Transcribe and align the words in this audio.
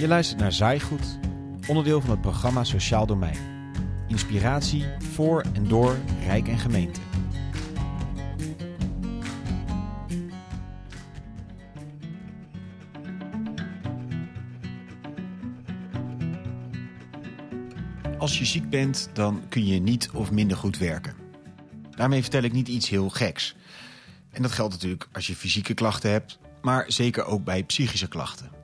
Je 0.00 0.08
luistert 0.08 0.40
naar 0.40 0.52
Zaaigoed, 0.52 1.18
onderdeel 1.66 2.00
van 2.00 2.10
het 2.10 2.20
programma 2.20 2.64
Sociaal 2.64 3.06
Domein. 3.06 3.36
Inspiratie 4.08 4.84
voor 4.98 5.44
en 5.52 5.68
door 5.68 5.96
Rijk 6.24 6.48
en 6.48 6.58
Gemeente. 6.58 7.00
Als 18.18 18.38
je 18.38 18.44
ziek 18.44 18.70
bent, 18.70 19.10
dan 19.12 19.42
kun 19.48 19.66
je 19.66 19.80
niet 19.80 20.10
of 20.10 20.30
minder 20.30 20.56
goed 20.56 20.78
werken. 20.78 21.14
Daarmee 21.90 22.22
vertel 22.22 22.42
ik 22.42 22.52
niet 22.52 22.68
iets 22.68 22.88
heel 22.88 23.08
geks. 23.08 23.56
En 24.30 24.42
dat 24.42 24.52
geldt 24.52 24.72
natuurlijk 24.72 25.08
als 25.12 25.26
je 25.26 25.36
fysieke 25.36 25.74
klachten 25.74 26.10
hebt, 26.10 26.38
maar 26.62 26.84
zeker 26.86 27.24
ook 27.24 27.44
bij 27.44 27.64
psychische 27.64 28.08
klachten. 28.08 28.59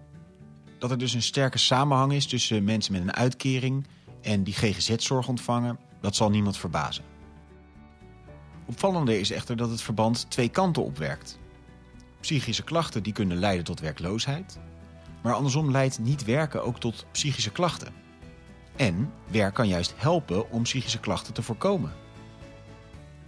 Dat 0.78 0.90
er 0.90 0.98
dus 0.98 1.14
een 1.14 1.22
sterke 1.22 1.58
samenhang 1.58 2.12
is 2.12 2.26
tussen 2.26 2.64
mensen 2.64 2.92
met 2.92 3.02
een 3.02 3.14
uitkering 3.14 3.86
en 4.22 4.42
die 4.42 4.54
GGZ-zorg 4.54 5.28
ontvangen, 5.28 5.78
dat 6.00 6.16
zal 6.16 6.30
niemand 6.30 6.58
verbazen. 6.58 7.04
Opvallender 8.66 9.20
is 9.20 9.30
echter 9.30 9.56
dat 9.56 9.70
het 9.70 9.82
verband 9.82 10.30
twee 10.30 10.48
kanten 10.48 10.84
opwerkt. 10.84 11.38
Psychische 12.20 12.62
klachten 12.62 13.02
die 13.02 13.12
kunnen 13.12 13.36
leiden 13.36 13.64
tot 13.64 13.80
werkloosheid, 13.80 14.58
maar 15.22 15.34
andersom 15.34 15.70
leidt 15.70 15.98
niet 15.98 16.24
werken 16.24 16.64
ook 16.64 16.80
tot 16.80 17.06
psychische 17.12 17.52
klachten. 17.52 17.92
En 18.76 19.12
werk 19.30 19.54
kan 19.54 19.68
juist 19.68 19.94
helpen 19.96 20.50
om 20.50 20.62
psychische 20.62 21.00
klachten 21.00 21.34
te 21.34 21.42
voorkomen. 21.42 21.92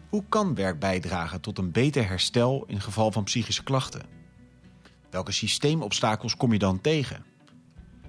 Hoe 0.08 0.24
kan 0.28 0.54
werk 0.54 0.78
bijdragen 0.78 1.40
tot 1.40 1.58
een 1.58 1.70
beter 1.70 2.08
herstel 2.08 2.64
in 2.66 2.80
geval 2.80 3.12
van 3.12 3.24
psychische 3.24 3.62
klachten? 3.62 4.02
Welke 5.10 5.32
systeemobstakels 5.32 6.36
kom 6.36 6.52
je 6.52 6.58
dan 6.58 6.80
tegen? 6.80 7.24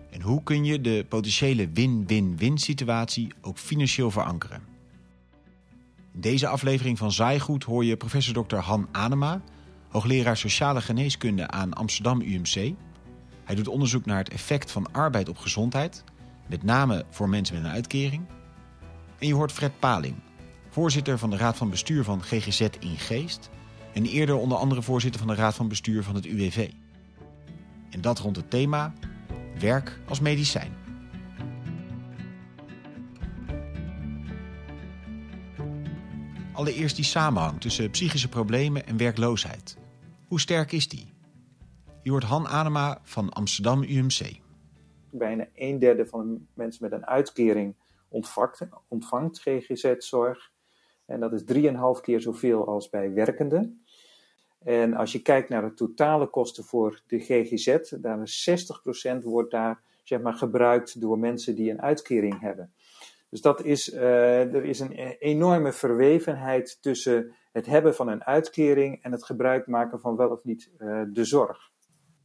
En 0.10 0.22
hoe 0.22 0.44
kun 0.44 0.66
je 0.66 0.82
de 0.82 1.06
potentiële 1.10 1.70
win-win-win 1.74 2.58
situatie 2.58 3.32
ook 3.42 3.58
financieel 3.58 4.12
verankeren? 4.12 4.62
In 6.14 6.22
deze 6.22 6.48
aflevering 6.48 6.98
van 6.98 7.12
Zaaigoed 7.12 7.64
hoor 7.64 7.86
je 7.86 7.98
professor 7.98 8.48
Dr. 8.48 8.56
Han 8.56 8.88
Anema, 8.92 9.42
hoogleraar 9.90 10.38
sociale 10.38 10.82
geneeskunde 10.82 11.48
aan 11.48 11.74
Amsterdam 11.74 12.22
UMC. 12.22 12.74
Hij 13.44 13.56
doet 13.56 13.68
onderzoek 13.68 14.06
naar 14.06 14.18
het 14.18 14.30
effect 14.30 14.72
van 14.72 14.92
arbeid 14.92 15.30
op 15.30 15.38
gezondheid, 15.38 16.04
met 16.48 16.64
name 16.64 17.06
voor 17.10 17.30
mensen 17.30 17.56
met 17.56 17.64
een 17.64 17.72
uitkering. 17.72 18.26
En 19.18 19.28
je 19.28 19.34
hoort 19.34 19.52
Fred 19.52 19.80
Paling, 19.80 20.16
voorzitter 20.70 21.18
van 21.18 21.30
de 21.30 21.38
Raad 21.38 21.58
van 21.58 21.70
Bestuur 21.70 22.04
van 22.04 22.24
GGZ 22.24 22.62
in 22.80 22.98
Geest 22.98 23.50
en 23.94 24.06
eerder 24.06 24.36
onder 24.36 24.58
andere 24.58 24.82
voorzitter 24.82 25.20
van 25.20 25.30
de 25.30 25.36
Raad 25.42 25.56
van 25.56 25.68
Bestuur 25.68 26.04
van 26.04 26.16
het 26.16 26.26
UWV. 26.26 26.70
En 27.90 28.02
dat 28.02 28.20
rond 28.20 28.36
het 28.36 28.50
thema 28.50 28.94
werk 29.60 30.00
als 30.08 30.20
medicijn. 30.20 30.74
Allereerst 36.54 36.96
die 36.96 37.06
samenhang 37.06 37.62
tussen 37.62 37.90
psychische 37.90 38.30
problemen 38.30 38.86
en 38.86 38.98
werkloosheid. 38.98 39.78
Hoe 40.28 40.40
sterk 40.40 40.72
is 40.72 40.88
die? 40.88 41.14
Je 42.04 42.12
hoort 42.12 42.24
Han 42.24 42.48
Anema 42.48 43.00
van 43.04 43.30
Amsterdam 43.30 43.84
UMC. 43.84 44.40
Bijna 45.12 45.48
een 45.56 45.80
derde 45.80 46.06
van 46.06 46.34
de 46.34 46.40
mensen 46.54 46.84
met 46.84 46.92
een 46.92 47.06
uitkering 47.06 47.76
ontvangt, 48.10 48.68
ontvangt 48.88 49.40
GGZ-zorg. 49.40 50.52
En 51.06 51.20
dat 51.20 51.34
is 51.34 51.44
3,5 51.54 52.02
keer 52.02 52.22
zoveel 52.22 52.68
als 52.68 52.90
bij 52.90 53.14
werkenden. 53.14 53.84
En 54.64 54.94
als 54.94 55.12
je 55.12 55.22
kijkt 55.22 55.50
naar 55.50 55.62
de 55.62 55.74
totale 55.74 56.30
kosten 56.30 56.64
voor 56.64 57.02
de 57.08 57.20
GGZ, 57.20 57.78
dan 58.02 58.22
is 58.22 58.50
60% 59.20 59.24
wordt 59.24 59.52
daar 59.52 59.82
zeg 60.04 60.22
maar, 60.22 60.34
gebruikt 60.34 61.02
door 61.02 61.20
mensen 61.20 61.56
die 61.56 61.72
een 61.72 61.82
uitkering 61.82 62.40
hebben. 62.40 62.74
Dus 63.30 63.42
dat 63.42 63.64
is, 63.64 63.94
uh, 63.94 64.54
er 64.54 64.66
is 64.66 64.80
een 64.80 64.92
enorme 65.20 65.74
verwevenheid 65.74 66.78
tussen 66.82 67.34
het 67.52 67.66
hebben 67.66 67.96
van 67.96 68.08
een 68.08 68.24
uitkering 68.24 69.04
en 69.04 69.12
het 69.12 69.26
gebruik 69.26 69.68
maken 69.68 70.00
van 70.00 70.16
wel 70.16 70.30
of 70.30 70.44
niet 70.44 70.70
uh, 70.80 71.02
de 71.14 71.24
zorg. 71.24 71.72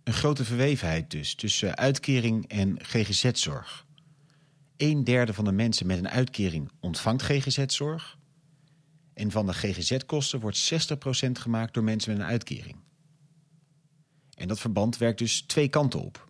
Een 0.04 0.12
grote 0.12 0.44
verwevenheid 0.44 1.10
dus 1.10 1.34
tussen 1.34 1.76
uitkering 1.76 2.48
en 2.48 2.84
GGZ-zorg. 2.84 3.86
Een 4.76 5.04
derde 5.04 5.34
van 5.34 5.44
de 5.44 5.52
mensen 5.52 5.86
met 5.86 5.98
een 5.98 6.08
uitkering 6.08 6.70
ontvangt 6.80 7.22
GGZ-zorg. 7.22 8.18
En 9.14 9.30
van 9.30 9.46
de 9.46 9.52
GGZ-kosten 9.52 10.40
wordt 10.40 10.72
60% 10.72 11.30
gemaakt 11.32 11.74
door 11.74 11.84
mensen 11.84 12.12
met 12.12 12.20
een 12.20 12.30
uitkering. 12.30 12.76
En 14.36 14.48
dat 14.48 14.60
verband 14.60 14.98
werkt 14.98 15.18
dus 15.18 15.46
twee 15.46 15.68
kanten 15.68 16.00
op. 16.00 16.28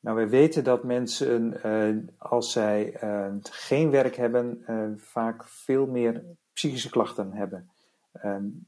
Nou, 0.00 0.16
wij 0.16 0.28
weten 0.28 0.64
dat 0.64 0.84
mensen, 0.84 1.60
uh, 1.66 1.96
als 2.18 2.52
zij 2.52 3.02
uh, 3.02 3.34
geen 3.42 3.90
werk 3.90 4.16
hebben, 4.16 4.64
uh, 4.68 4.84
vaak 4.96 5.48
veel 5.48 5.86
meer 5.86 6.24
psychische 6.52 6.90
klachten 6.90 7.32
hebben. 7.32 7.70
en 8.20 8.64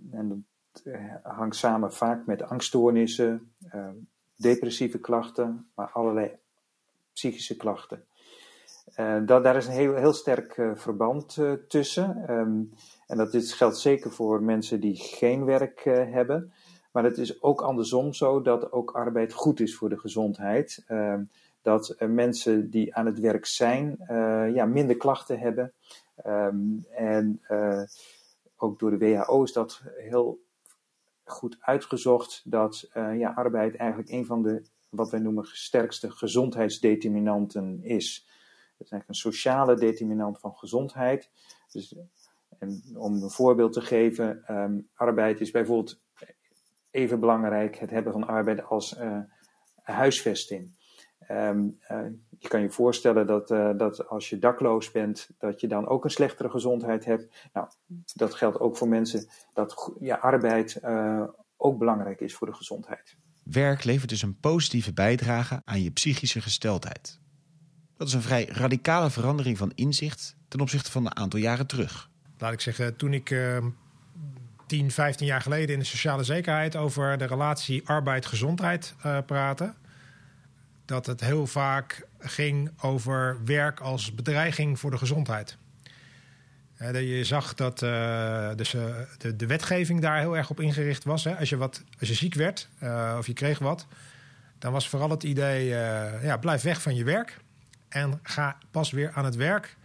dat 0.73 0.83
hangt 1.23 1.57
samen 1.57 1.93
vaak 1.93 2.27
met 2.27 2.43
angststoornissen, 2.43 3.53
depressieve 4.37 4.99
klachten, 4.99 5.71
maar 5.75 5.91
allerlei 5.91 6.31
psychische 7.13 7.57
klachten. 7.57 8.05
Dat, 9.25 9.45
daar 9.45 9.57
is 9.57 9.67
een 9.67 9.73
heel, 9.73 9.95
heel 9.95 10.13
sterk 10.13 10.55
verband 10.75 11.39
tussen. 11.69 12.31
Um, 12.31 12.73
en 13.09 13.17
dat 13.17 13.33
dit 13.33 13.53
geldt 13.53 13.79
zeker 13.79 14.13
voor 14.13 14.43
mensen 14.43 14.81
die 14.81 14.97
geen 14.97 15.45
werk 15.45 15.85
uh, 15.85 15.95
hebben. 15.95 16.53
Maar 16.93 17.05
het 17.05 17.19
is 17.19 17.43
ook 17.43 17.61
andersom 17.61 18.13
zo 18.13 18.43
dat 18.43 18.73
ook 18.73 18.91
arbeid 18.91 19.33
goed 19.33 19.61
is 19.61 19.77
voor 19.77 19.89
de 19.89 19.99
gezondheid. 19.99 20.85
Uh, 20.89 21.15
dat 21.63 21.97
uh, 21.99 22.09
mensen 22.09 22.71
die 22.71 22.95
aan 22.95 23.07
het 23.07 23.19
werk 23.21 23.47
zijn, 23.47 23.97
ja, 24.55 24.65
minder 24.65 24.97
klachten 24.97 25.39
hebben. 25.39 25.73
Um, 26.27 26.87
en 26.91 27.41
ook 28.57 28.79
door 28.79 28.91
de 28.91 28.99
WHO 28.99 29.43
is 29.43 29.53
dat 29.53 29.83
heel 29.97 30.41
goed 31.25 31.57
uitgezocht 31.61 32.43
dat 32.45 32.91
ja, 32.93 33.33
arbeid 33.35 33.77
eigenlijk 33.77 34.11
een 34.11 34.27
van 34.27 34.43
de, 34.43 34.63
wat 34.89 35.11
wij 35.11 35.21
noemen, 35.21 35.45
sterkste 35.45 36.11
gezondheidsdeterminanten 36.11 37.81
is. 37.83 38.27
Het 38.79 38.87
is 38.87 38.93
eigenlijk 38.93 39.09
een 39.09 39.33
sociale 39.33 39.77
determinant 39.77 40.41
van 40.41 40.55
gezondheid. 40.55 41.31
Dus 41.73 41.95
en 42.59 42.83
om 42.95 43.23
een 43.23 43.31
voorbeeld 43.31 43.73
te 43.73 43.81
geven, 43.81 44.45
um, 44.49 44.89
arbeid 44.95 45.41
is 45.41 45.51
bijvoorbeeld 45.51 46.01
even 46.91 47.21
belangrijk, 47.21 47.79
het 47.79 47.91
hebben 47.91 48.13
van 48.13 48.27
arbeid 48.27 48.65
als 48.65 48.99
uh, 48.99 49.19
huisvesting. 49.83 50.77
Um, 51.31 51.79
uh, 51.91 51.99
je 52.39 52.49
kan 52.49 52.61
je 52.61 52.71
voorstellen 52.71 53.27
dat, 53.27 53.51
uh, 53.51 53.71
dat 53.77 54.09
als 54.09 54.31
je 54.31 54.39
dakloos 54.39 54.91
bent, 54.91 55.31
dat 55.39 55.61
je 55.61 55.69
dan 55.69 55.89
ook 55.89 56.05
een 56.05 56.11
slechtere 56.11 56.51
gezondheid 56.51 57.05
hebt. 57.05 57.49
Nou, 57.53 57.69
dat 58.15 58.35
geldt 58.35 58.61
ook 58.61 58.77
voor 58.77 58.89
mensen 58.89 59.29
dat 59.53 59.93
ja, 60.01 60.17
arbeid 60.17 60.81
ook 61.57 61.79
belangrijk 61.79 62.21
is 62.21 62.35
voor 62.35 62.47
de 62.47 62.55
gezondheid. 62.55 63.17
Werk 63.45 63.85
levert 63.85 64.09
dus 64.09 64.23
een 64.23 64.39
positieve 64.41 64.93
bijdrage 64.93 65.63
aan 65.65 65.83
je 65.83 65.91
psychische 65.91 66.41
gesteldheid. 66.41 67.21
Dat 67.97 68.09
is 68.09 68.15
een 68.15 68.23
vrij 68.23 68.45
radicale 68.45 69.11
verandering 69.11 69.59
van 69.59 69.73
inzicht 69.75 70.37
ten 70.49 70.61
opzichte 70.61 70.91
van 70.91 71.07
een 71.07 71.17
aantal 71.17 71.41
jaren 71.41 71.67
terug 71.67 72.08
laat 72.38 72.53
ik 72.53 72.60
zeggen, 72.60 72.97
toen 72.97 73.12
ik 73.12 73.31
uh, 73.31 73.65
10, 74.66 74.91
15 74.91 75.26
jaar 75.26 75.41
geleden 75.41 75.75
in 75.75 75.78
de 75.78 75.84
sociale 75.84 76.25
zekerheid 76.25 76.76
over 76.76 77.19
de 77.19 77.25
relatie 77.25 77.88
arbeid-gezondheid 77.88 78.94
uh, 79.06 79.19
praatte, 79.26 79.75
dat 80.84 81.06
het 81.06 81.21
heel 81.21 81.47
vaak 81.47 82.06
ging 82.19 82.71
over 82.81 83.44
werk 83.44 83.81
als 83.81 84.15
bedreiging 84.15 84.78
voor 84.78 84.91
de 84.91 84.98
gezondheid. 84.98 85.56
Je 86.93 87.25
zag 87.25 87.54
dat 87.54 87.82
uh, 87.82 88.54
dus, 88.54 88.71
de, 89.19 89.37
de, 89.37 89.47
wetgeving 89.47 90.00
daar 90.00 90.19
heel 90.19 90.37
erg 90.37 90.50
op 90.50 90.60
ingericht 90.60 91.04
was. 91.04 91.25
Hè. 91.25 91.37
Als, 91.37 91.48
je 91.48 91.56
wat, 91.56 91.84
als 92.00 92.09
je 92.09 92.15
ziek 92.15 92.34
werd 92.34 92.69
of 93.19 93.27
je 93.27 93.33
kreeg 93.33 93.59
wat, 93.59 93.86
dan 94.59 94.72
was 94.72 94.89
vooral 94.89 95.10
het 95.10 95.22
idee: 95.22 95.66
ja, 96.22 96.36
blijf 96.36 96.63
weg 96.63 96.83
van 96.83 96.95
je 96.95 97.04
werk 97.04 97.39
en 97.89 98.18
ga 98.22 98.57
pas 98.71 98.91
weer 98.91 99.13
aan 99.15 99.24
het 99.24 99.36
werk 99.36 99.77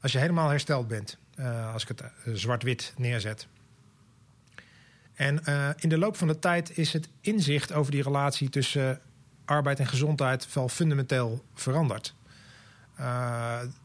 als 0.00 0.12
je 0.12 0.18
helemaal 0.18 0.48
hersteld 0.48 0.88
bent. 0.88 1.18
Uh, 1.38 1.72
als 1.72 1.82
ik 1.82 1.88
het 1.88 2.00
uh, 2.00 2.34
zwart-wit 2.34 2.94
neerzet. 2.96 3.46
En 5.14 5.40
uh, 5.48 5.68
in 5.76 5.88
de 5.88 5.98
loop 5.98 6.16
van 6.16 6.28
de 6.28 6.38
tijd 6.38 6.78
is 6.78 6.92
het 6.92 7.08
inzicht 7.20 7.72
over 7.72 7.92
die 7.92 8.02
relatie 8.02 8.48
tussen 8.48 9.00
arbeid 9.44 9.78
en 9.78 9.86
gezondheid 9.86 10.52
wel 10.52 10.68
fundamenteel 10.68 11.44
veranderd. 11.54 12.14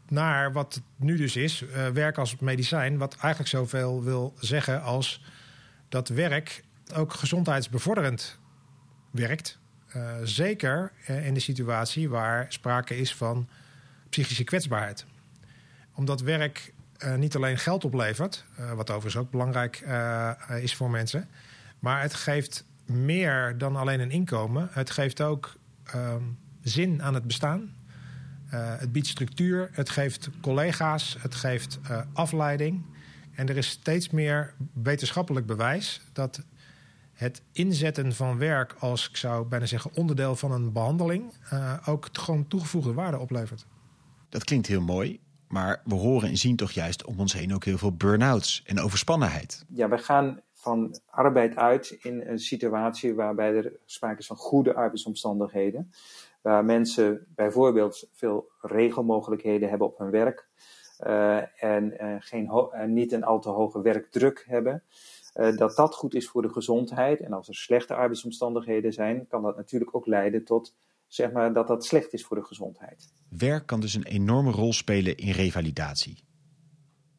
naar 0.08 0.52
wat 0.52 0.74
het 0.74 0.82
nu 0.96 1.16
dus 1.16 1.36
is, 1.36 1.64
werk 1.92 2.18
als 2.18 2.36
medicijn, 2.36 2.98
wat 2.98 3.16
eigenlijk 3.16 3.50
zoveel 3.50 4.02
wil 4.02 4.34
zeggen 4.38 4.82
als 4.82 5.22
dat 5.88 6.08
werk 6.08 6.64
ook 6.94 7.12
gezondheidsbevorderend 7.12 8.38
werkt. 9.10 9.58
zeker 10.22 10.92
in 11.06 11.34
de 11.34 11.40
situatie 11.40 12.08
waar 12.08 12.46
sprake 12.48 12.96
is 12.96 13.14
van 13.14 13.48
psychische 14.08 14.44
kwetsbaarheid. 14.44 15.06
Omdat 15.94 16.20
werk 16.20 16.72
uh, 17.04 17.14
niet 17.14 17.36
alleen 17.36 17.58
geld 17.58 17.84
oplevert, 17.84 18.44
uh, 18.60 18.72
wat 18.72 18.90
overigens 18.90 19.24
ook 19.24 19.30
belangrijk 19.30 19.82
uh, 19.86 20.32
is 20.60 20.74
voor 20.74 20.90
mensen, 20.90 21.28
maar 21.78 22.02
het 22.02 22.14
geeft 22.14 22.64
meer 22.84 23.58
dan 23.58 23.76
alleen 23.76 24.00
een 24.00 24.10
inkomen. 24.10 24.68
Het 24.72 24.90
geeft 24.90 25.20
ook 25.20 25.54
um, 25.94 26.38
zin 26.62 27.02
aan 27.02 27.14
het 27.14 27.26
bestaan. 27.26 27.74
het 28.52 28.92
biedt 28.92 29.06
structuur, 29.06 29.68
het 29.72 29.90
geeft 29.90 30.28
collega's, 30.40 31.16
het 31.20 31.34
geeft 31.34 31.78
afleiding. 32.12 32.84
En 33.34 33.48
er 33.48 33.56
is 33.56 33.68
steeds 33.68 34.10
meer 34.10 34.54
wetenschappelijk 34.72 35.46
bewijs 35.46 36.00
dat 36.12 36.42
het 37.12 37.42
inzetten 37.52 38.14
van 38.14 38.38
werk 38.38 38.74
als, 38.78 39.08
ik 39.08 39.16
zou 39.16 39.46
bijna 39.46 39.66
zeggen, 39.66 39.90
onderdeel 39.94 40.36
van 40.36 40.52
een 40.52 40.72
behandeling, 40.72 41.32
ook 41.84 42.08
gewoon 42.12 42.48
toegevoegde 42.48 42.92
waarde 42.92 43.18
oplevert. 43.18 43.66
Dat 44.28 44.44
klinkt 44.44 44.66
heel 44.66 44.82
mooi, 44.82 45.20
maar 45.52 45.82
we 45.84 45.94
horen 45.94 46.28
en 46.28 46.36
zien 46.36 46.56
toch 46.56 46.70
juist 46.70 47.04
om 47.04 47.20
ons 47.20 47.32
heen 47.32 47.54
ook 47.54 47.64
heel 47.64 47.78
veel 47.78 47.96
burn-outs 47.96 48.62
en 48.66 48.80
overspannenheid. 48.80 49.64
Ja, 49.68 49.88
we 49.88 49.98
gaan 49.98 50.40
van 50.52 51.00
arbeid 51.06 51.56
uit 51.56 51.96
in 52.00 52.22
een 52.26 52.38
situatie 52.38 53.14
waarbij 53.14 53.54
er 53.54 53.72
sprake 53.84 54.18
is 54.18 54.26
van 54.26 54.36
goede 54.36 54.74
arbeidsomstandigheden. 54.74 55.92
Waar 56.40 56.64
mensen 56.64 57.26
bijvoorbeeld 57.34 58.08
veel 58.12 58.50
regelmogelijkheden 58.60 59.68
hebben 59.68 59.86
op 59.86 59.98
hun 59.98 60.10
werk. 60.10 60.48
Uh, 61.06 61.62
en 61.64 61.94
uh, 62.00 62.14
geen 62.18 62.50
niet 62.86 63.12
een 63.12 63.24
al 63.24 63.40
te 63.40 63.48
hoge 63.48 63.82
werkdruk 63.82 64.44
hebben. 64.48 64.82
Uh, 65.34 65.56
dat 65.56 65.76
dat 65.76 65.94
goed 65.94 66.14
is 66.14 66.28
voor 66.28 66.42
de 66.42 66.52
gezondheid. 66.52 67.20
En 67.20 67.32
als 67.32 67.48
er 67.48 67.54
slechte 67.54 67.94
arbeidsomstandigheden 67.94 68.92
zijn, 68.92 69.26
kan 69.28 69.42
dat 69.42 69.56
natuurlijk 69.56 69.96
ook 69.96 70.06
leiden 70.06 70.44
tot 70.44 70.74
zeg 71.14 71.32
maar, 71.32 71.52
dat 71.52 71.66
dat 71.66 71.84
slecht 71.84 72.12
is 72.12 72.24
voor 72.24 72.36
de 72.36 72.44
gezondheid. 72.44 73.12
Werk 73.28 73.66
kan 73.66 73.80
dus 73.80 73.94
een 73.94 74.04
enorme 74.04 74.50
rol 74.50 74.72
spelen 74.72 75.16
in 75.16 75.30
revalidatie. 75.30 76.24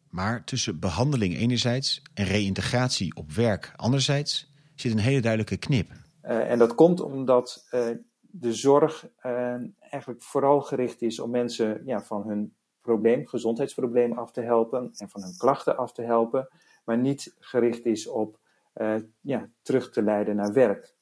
Maar 0.10 0.44
tussen 0.44 0.80
behandeling 0.80 1.36
enerzijds 1.36 2.02
en 2.14 2.26
reïntegratie 2.26 3.16
op 3.16 3.32
werk 3.32 3.74
anderzijds 3.76 4.52
zit 4.76 4.92
een 4.92 5.00
hele 5.00 5.22
duidelijke 5.22 5.58
knip. 5.58 5.92
Uh, 6.24 6.52
en 6.52 6.60
dat 6.60 6.76
komt 6.76 7.02
omdat 7.02 7.68
uh, 7.72 7.90
de 8.22 8.54
zorg 8.54 9.08
eigenlijk 9.80 10.24
vooral 10.24 10.62
gericht 10.62 11.02
is 11.02 11.20
om 11.20 11.30
mensen 11.30 11.82
ja, 11.86 12.04
van 12.04 12.28
hun 12.28 12.56
probleem, 12.82 13.28
gezondheidsprobleem 13.28 14.12
af 14.12 14.32
te 14.32 14.42
helpen 14.42 14.92
en 14.94 15.10
van 15.10 15.22
hun 15.22 15.38
klachten 15.38 15.78
af 15.78 15.92
te 15.92 16.02
helpen, 16.02 16.48
maar 16.86 16.98
niet 16.98 17.36
gericht 17.40 17.86
is 17.86 18.08
op 18.08 18.40
ja, 19.22 19.50
terug 19.62 19.92
te 19.92 20.04
leiden 20.04 20.36
naar 20.36 20.54
werk. 20.54 20.93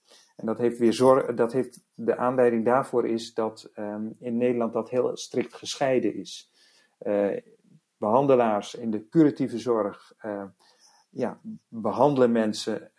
En 0.42 0.48
dat 0.48 0.58
heeft 0.58 0.78
weer 0.78 0.94
zorg, 0.94 1.34
dat 1.34 1.54
heeft, 1.54 1.82
de 1.94 2.18
aanleiding 2.18 2.66
daarvoor 2.66 3.08
is 3.08 3.34
dat 3.34 3.72
um, 3.76 4.16
in 4.20 4.38
Nederland 4.38 4.74
dat 4.74 4.90
heel 4.90 5.18
strikt 5.18 5.54
gescheiden 5.54 6.16
is. 6.16 6.52
Uh, 7.02 7.38
behandelaars 7.98 8.76
in 8.76 8.92
de 8.92 9.08
curatieve 9.10 9.60
zorg 9.60 10.14
uh, 10.26 10.44
ja, 11.10 11.40
behandelen 11.68 12.32
mensen 12.32 12.92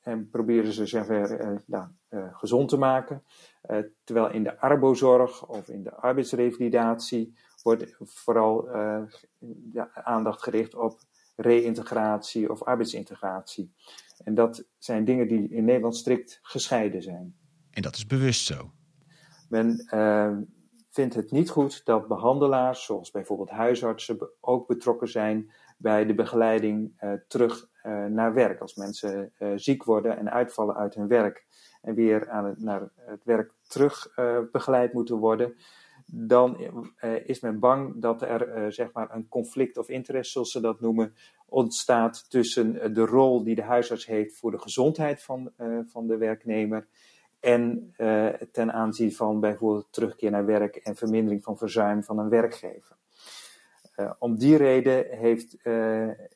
en 0.00 0.28
proberen 0.30 0.72
ze 0.72 0.86
zover 0.86 1.62
ja, 1.66 1.92
gezond 2.32 2.68
te 2.68 2.76
maken. 2.76 3.22
terwijl 4.04 4.30
in 4.30 4.42
de 4.42 4.60
arbozorg 4.60 5.46
of 5.46 5.68
in 5.68 5.82
de 5.82 5.94
arbeidsrevalidatie 5.94 7.34
wordt 7.62 7.96
vooral 7.98 8.68
uh, 8.68 9.02
aandacht 9.92 10.42
gericht 10.42 10.74
op 10.74 11.00
reïntegratie 11.36 12.50
of 12.50 12.62
arbeidsintegratie. 12.62 13.72
En 14.24 14.34
dat 14.34 14.68
zijn 14.78 15.04
dingen 15.04 15.28
die 15.28 15.48
in 15.48 15.64
Nederland 15.64 15.96
strikt 15.96 16.38
gescheiden 16.42 17.02
zijn. 17.02 17.36
En 17.70 17.82
dat 17.82 17.96
is 17.96 18.06
bewust 18.06 18.46
zo. 18.46 18.72
Men 19.48 19.88
uh, 19.94 20.36
vindt 20.90 21.14
het 21.14 21.30
niet 21.30 21.50
goed 21.50 21.84
dat 21.84 22.08
behandelaars, 22.08 22.84
zoals 22.84 23.10
bijvoorbeeld 23.10 23.50
huisartsen, 23.50 24.30
ook 24.40 24.66
betrokken 24.66 25.08
zijn 25.08 25.52
bij 25.78 26.06
de 26.06 26.14
begeleiding 26.14 27.00
uh, 27.00 27.12
terug 27.28 27.68
uh, 27.82 28.04
naar 28.04 28.34
werk. 28.34 28.60
Als 28.60 28.74
mensen 28.74 29.32
ziek 29.56 29.84
worden 29.84 30.18
en 30.18 30.30
uitvallen 30.30 30.76
uit 30.76 30.94
hun 30.94 31.08
werk 31.08 31.46
en 31.82 31.94
weer 31.94 32.30
aan 32.30 32.44
het, 32.44 32.60
naar 32.60 32.90
het 32.96 33.24
werk 33.24 33.52
terug 33.68 34.14
begeleid 34.52 34.92
moeten 34.92 35.16
worden, 35.16 35.54
dan 36.06 36.60
is 37.24 37.40
men 37.40 37.58
bang 37.58 38.00
dat 38.00 38.22
er 38.22 38.72
zeg 38.72 38.92
maar 38.92 39.14
een 39.14 39.28
conflict 39.28 39.78
of 39.78 39.88
interest, 39.88 40.32
zoals 40.32 40.50
ze 40.50 40.60
dat 40.60 40.80
noemen, 40.80 41.14
ontstaat 41.52 42.30
tussen 42.30 42.74
uh, 42.74 42.94
de 42.94 43.04
rol 43.04 43.44
die 43.44 43.54
de 43.54 43.62
huisarts 43.62 44.06
heeft 44.06 44.38
voor 44.38 44.50
de 44.50 44.58
gezondheid 44.58 45.22
van, 45.22 45.52
van 45.86 46.06
de 46.06 46.16
werknemer 46.16 46.86
en 47.40 47.94
ten 48.52 48.72
aanzien 48.72 49.12
van 49.12 49.40
bijvoorbeeld 49.40 49.88
terugkeer 49.90 50.30
naar 50.30 50.46
werk 50.46 50.76
en 50.76 50.96
vermindering 50.96 51.42
van 51.42 51.58
verzuim 51.58 52.04
van 52.04 52.18
een 52.18 52.28
werkgever. 52.28 52.96
om 54.18 54.38
die 54.38 54.56
reden 54.56 55.06
heeft, 55.18 55.56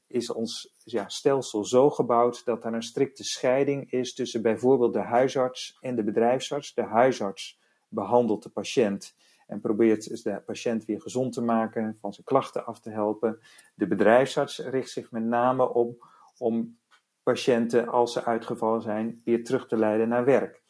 is 0.06 0.30
ons 0.30 0.74
ja, 0.84 1.08
stelsel 1.08 1.64
zo 1.64 1.90
gebouwd 1.90 2.44
dat 2.44 2.64
er 2.64 2.74
een 2.74 2.82
strikte 2.82 3.24
scheiding 3.24 3.92
is 3.92 4.14
tussen 4.14 4.42
bijvoorbeeld 4.42 4.92
de 4.92 5.02
huisarts 5.02 5.78
en 5.80 5.96
de 5.96 6.04
bedrijfsarts. 6.04 6.74
De 6.74 6.82
huisarts 6.82 7.60
behandelt 7.88 8.42
de 8.42 8.48
patiënt 8.48 9.14
en 9.46 9.60
probeert 9.60 10.24
de 10.24 10.42
patiënt 10.46 10.84
weer 10.84 11.00
gezond 11.00 11.32
te 11.32 11.42
maken, 11.42 11.96
van 12.00 12.12
zijn 12.12 12.26
klachten 12.26 12.66
af 12.66 12.80
te 12.80 12.90
helpen. 12.90 13.38
De 13.74 13.86
bedrijfsarts 13.86 14.58
richt 14.58 14.90
zich 14.90 15.10
met 15.10 15.24
name 15.24 15.72
op 15.72 16.08
om 16.38 16.78
patiënten, 17.22 17.88
als 17.88 18.12
ze 18.12 18.24
uitgevallen 18.24 18.82
zijn, 18.82 19.20
weer 19.24 19.44
terug 19.44 19.66
te 19.66 19.76
leiden 19.76 20.08
naar 20.08 20.24
werk. 20.24 20.62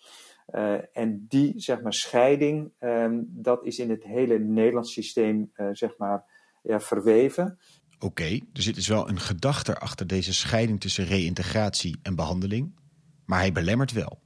Uh, 0.54 0.96
en 0.96 1.24
die 1.28 1.52
zeg 1.56 1.82
maar, 1.82 1.92
scheiding, 1.92 2.72
um, 2.78 3.26
dat 3.28 3.64
is 3.64 3.78
in 3.78 3.90
het 3.90 4.04
hele 4.04 4.38
Nederlands 4.38 4.92
systeem 4.92 5.50
uh, 5.54 5.68
zeg 5.72 5.98
maar, 5.98 6.24
ja, 6.62 6.80
verweven. 6.80 7.58
Oké, 7.94 8.04
okay, 8.06 8.42
er 8.52 8.62
zit 8.62 8.74
dus 8.74 8.88
wel 8.88 9.08
een 9.08 9.20
gedachte 9.20 9.78
achter 9.78 10.06
deze 10.06 10.34
scheiding 10.34 10.80
tussen 10.80 11.04
reïntegratie 11.04 11.98
en 12.02 12.14
behandeling, 12.14 12.78
maar 13.24 13.38
hij 13.38 13.52
belemmert 13.52 13.92
wel. 13.92 14.20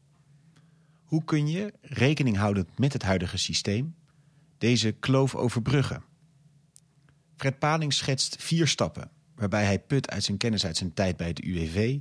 Hoe 1.04 1.24
kun 1.24 1.48
je, 1.48 1.72
rekening 1.80 2.36
houdend 2.36 2.78
met 2.78 2.92
het 2.92 3.02
huidige 3.02 3.38
systeem, 3.38 3.94
deze 4.60 4.92
kloof 4.92 5.34
overbruggen. 5.34 6.02
Fred 7.36 7.58
Paling 7.58 7.92
schetst 7.92 8.36
vier 8.42 8.66
stappen, 8.66 9.10
waarbij 9.34 9.64
hij 9.64 9.78
put 9.78 10.10
uit 10.10 10.24
zijn 10.24 10.36
kennis 10.36 10.66
uit 10.66 10.76
zijn 10.76 10.94
tijd 10.94 11.16
bij 11.16 11.28
het 11.28 11.40
UWV 11.40 11.98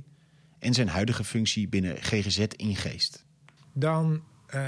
en 0.58 0.74
zijn 0.74 0.88
huidige 0.88 1.24
functie 1.24 1.68
binnen 1.68 1.96
GGZ 2.02 2.38
ingeest. 2.38 3.24
Dan 3.72 4.22
uh, 4.54 4.60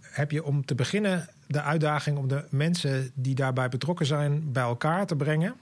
heb 0.00 0.30
je 0.30 0.44
om 0.44 0.64
te 0.64 0.74
beginnen 0.74 1.28
de 1.46 1.62
uitdaging 1.62 2.18
om 2.18 2.28
de 2.28 2.44
mensen 2.50 3.10
die 3.14 3.34
daarbij 3.34 3.68
betrokken 3.68 4.06
zijn 4.06 4.52
bij 4.52 4.62
elkaar 4.62 5.06
te 5.06 5.16
brengen 5.16 5.54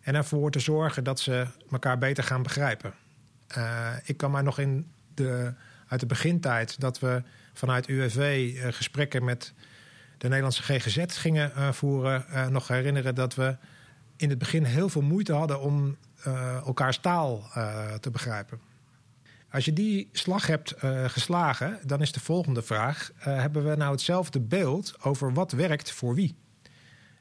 en 0.00 0.14
ervoor 0.14 0.50
te 0.50 0.58
zorgen 0.58 1.04
dat 1.04 1.20
ze 1.20 1.46
elkaar 1.70 1.98
beter 1.98 2.24
gaan 2.24 2.42
begrijpen. 2.42 2.94
Uh, 3.56 3.92
ik 4.04 4.16
kan 4.16 4.30
mij 4.30 4.42
nog 4.42 4.58
in 4.58 4.90
de, 5.14 5.52
uit 5.88 6.00
de 6.00 6.06
begintijd 6.06 6.80
dat 6.80 6.98
we 6.98 7.22
vanuit 7.52 7.88
UWV 7.88 8.52
uh, 8.54 8.66
gesprekken 8.72 9.24
met 9.24 9.52
de 10.18 10.28
Nederlandse 10.28 10.62
GGZ 10.62 11.04
gingen 11.06 11.52
uh, 11.56 11.72
voeren, 11.72 12.24
uh, 12.30 12.46
nog 12.46 12.68
herinneren 12.68 13.14
dat 13.14 13.34
we 13.34 13.56
in 14.16 14.28
het 14.28 14.38
begin 14.38 14.64
heel 14.64 14.88
veel 14.88 15.02
moeite 15.02 15.32
hadden 15.32 15.60
om 15.60 15.96
uh, 16.26 16.56
elkaars 16.56 16.98
taal 16.98 17.50
te 18.00 18.10
begrijpen. 18.10 18.60
Als 19.50 19.64
je 19.64 19.72
die 19.72 20.08
slag 20.12 20.46
hebt 20.46 20.74
geslagen, 21.06 21.78
dan 21.84 22.00
is 22.00 22.12
de 22.12 22.20
volgende 22.20 22.62
vraag: 22.62 23.10
hebben 23.18 23.64
we 23.64 23.76
nou 23.76 23.90
hetzelfde 23.92 24.40
beeld 24.40 24.94
over 25.00 25.32
wat 25.32 25.52
werkt 25.52 25.92
voor 25.92 26.14
wie? 26.14 26.36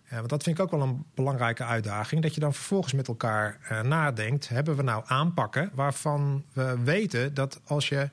want 0.10 0.30
dat 0.30 0.44
vind 0.44 0.58
ik 0.58 0.64
ook 0.64 0.72
wel 0.72 0.82
een 0.82 1.06
belangrijke 1.14 1.64
uitdaging. 1.64 2.22
Dat 2.22 2.34
je 2.34 2.40
dan 2.40 2.54
vervolgens 2.54 2.94
met 2.94 3.08
elkaar 3.08 3.60
nadenkt: 3.84 4.50
hebben 4.50 4.76
we 4.76 4.84
nou 4.84 5.04
aanpakken 5.06 5.72
waarvan 5.74 6.46
we 6.54 6.78
weten 6.84 7.34
dat 7.34 7.62
als 7.64 7.90
je 7.90 8.10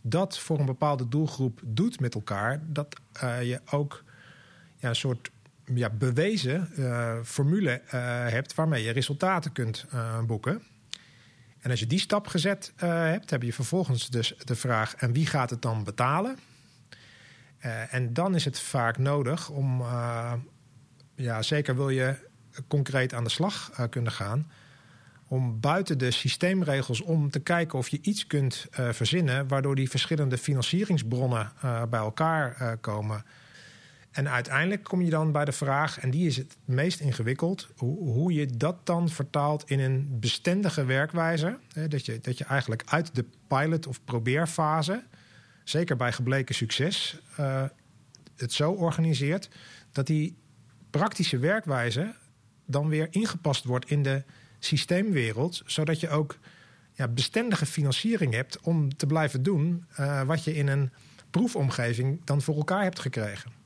dat 0.00 0.38
voor 0.38 0.58
een 0.58 0.66
bepaalde 0.66 1.08
doelgroep 1.08 1.60
doet 1.64 2.00
met 2.00 2.14
elkaar, 2.14 2.60
dat 2.66 2.96
je 3.42 3.60
ook 3.70 4.04
ja, 4.78 4.88
een 4.88 4.96
soort 4.96 5.30
ja, 5.74 5.90
bewezen 5.90 6.68
uh, 6.78 7.14
formule 7.24 7.80
uh, 7.84 7.90
hebt 8.28 8.54
waarmee 8.54 8.82
je 8.82 8.90
resultaten 8.90 9.52
kunt 9.52 9.84
uh, 9.94 10.22
boeken. 10.22 10.62
En 11.60 11.70
als 11.70 11.80
je 11.80 11.86
die 11.86 11.98
stap 11.98 12.26
gezet 12.26 12.72
hebt, 12.76 13.30
heb 13.30 13.42
je 13.42 13.52
vervolgens 13.52 14.10
dus 14.10 14.34
de 14.44 14.56
vraag: 14.56 14.94
en 14.94 15.12
wie 15.12 15.26
gaat 15.26 15.50
het 15.50 15.62
dan 15.62 15.84
betalen? 15.84 16.38
en 17.90 18.12
dan 18.12 18.34
is 18.34 18.44
het 18.44 18.60
vaak 18.60 18.98
nodig 18.98 19.48
om, 19.48 19.82
ja, 21.14 21.42
zeker 21.42 21.76
wil 21.76 21.88
je 21.88 22.14
concreet 22.68 23.14
aan 23.14 23.24
de 23.24 23.30
slag 23.30 23.70
kunnen 23.90 24.12
gaan, 24.12 24.50
om 25.28 25.60
buiten 25.60 25.98
de 25.98 26.10
systeemregels 26.10 27.00
om 27.00 27.30
te 27.30 27.40
kijken 27.40 27.78
of 27.78 27.88
je 27.88 27.98
iets 28.02 28.26
kunt 28.26 28.66
verzinnen 28.70 29.48
waardoor 29.48 29.74
die 29.74 29.90
verschillende 29.90 30.38
financieringsbronnen 30.38 31.52
bij 31.88 32.00
elkaar 32.00 32.76
komen. 32.76 33.24
En 34.16 34.28
uiteindelijk 34.28 34.84
kom 34.84 35.02
je 35.02 35.10
dan 35.10 35.32
bij 35.32 35.44
de 35.44 35.52
vraag, 35.52 35.98
en 35.98 36.10
die 36.10 36.26
is 36.26 36.36
het 36.36 36.56
meest 36.64 37.00
ingewikkeld, 37.00 37.68
hoe, 37.76 37.98
hoe 37.98 38.32
je 38.32 38.46
dat 38.46 38.86
dan 38.86 39.08
vertaalt 39.08 39.70
in 39.70 39.80
een 39.80 40.18
bestendige 40.20 40.84
werkwijze. 40.84 41.58
Hè, 41.72 41.88
dat, 41.88 42.06
je, 42.06 42.20
dat 42.20 42.38
je 42.38 42.44
eigenlijk 42.44 42.82
uit 42.86 43.14
de 43.14 43.24
pilot- 43.46 43.86
of 43.86 44.04
probeerfase, 44.04 45.02
zeker 45.64 45.96
bij 45.96 46.12
gebleken 46.12 46.54
succes, 46.54 47.20
uh, 47.40 47.64
het 48.36 48.52
zo 48.52 48.72
organiseert 48.72 49.48
dat 49.92 50.06
die 50.06 50.36
praktische 50.90 51.38
werkwijze 51.38 52.14
dan 52.66 52.88
weer 52.88 53.08
ingepast 53.10 53.64
wordt 53.64 53.90
in 53.90 54.02
de 54.02 54.22
systeemwereld, 54.58 55.62
zodat 55.66 56.00
je 56.00 56.08
ook 56.08 56.38
ja, 56.92 57.08
bestendige 57.08 57.66
financiering 57.66 58.32
hebt 58.32 58.60
om 58.60 58.96
te 58.96 59.06
blijven 59.06 59.42
doen 59.42 59.84
uh, 60.00 60.22
wat 60.22 60.44
je 60.44 60.54
in 60.54 60.66
een 60.66 60.90
proefomgeving 61.30 62.24
dan 62.24 62.42
voor 62.42 62.56
elkaar 62.56 62.82
hebt 62.82 62.98
gekregen. 62.98 63.64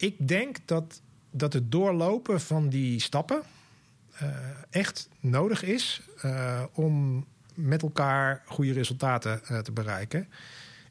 Ik 0.00 0.28
denk 0.28 0.56
dat, 0.64 1.00
dat 1.30 1.52
het 1.52 1.72
doorlopen 1.72 2.40
van 2.40 2.68
die 2.68 3.00
stappen 3.00 3.42
uh, 4.22 4.28
echt 4.70 5.08
nodig 5.20 5.62
is 5.62 6.00
uh, 6.24 6.62
om 6.72 7.26
met 7.54 7.82
elkaar 7.82 8.42
goede 8.46 8.72
resultaten 8.72 9.40
uh, 9.50 9.58
te 9.58 9.72
bereiken. 9.72 10.28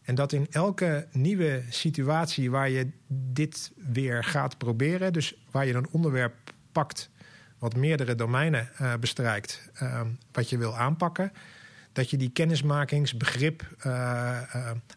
En 0.01 0.15
dat 0.15 0.31
in 0.31 0.47
elke 0.51 1.07
nieuwe 1.11 1.63
situatie 1.69 2.51
waar 2.51 2.69
je 2.69 2.89
dit 3.07 3.71
weer 3.91 4.23
gaat 4.23 4.57
proberen, 4.57 5.13
dus 5.13 5.35
waar 5.51 5.65
je 5.65 5.73
een 5.73 5.89
onderwerp 5.91 6.35
pakt 6.71 7.09
wat 7.57 7.75
meerdere 7.75 8.15
domeinen 8.15 8.69
bestrijkt, 8.99 9.71
wat 10.31 10.49
je 10.49 10.57
wil 10.57 10.77
aanpakken, 10.77 11.31
dat 11.91 12.09
je 12.09 12.17
die 12.17 12.29
kennismakings, 12.29 13.17
begrip, 13.17 13.63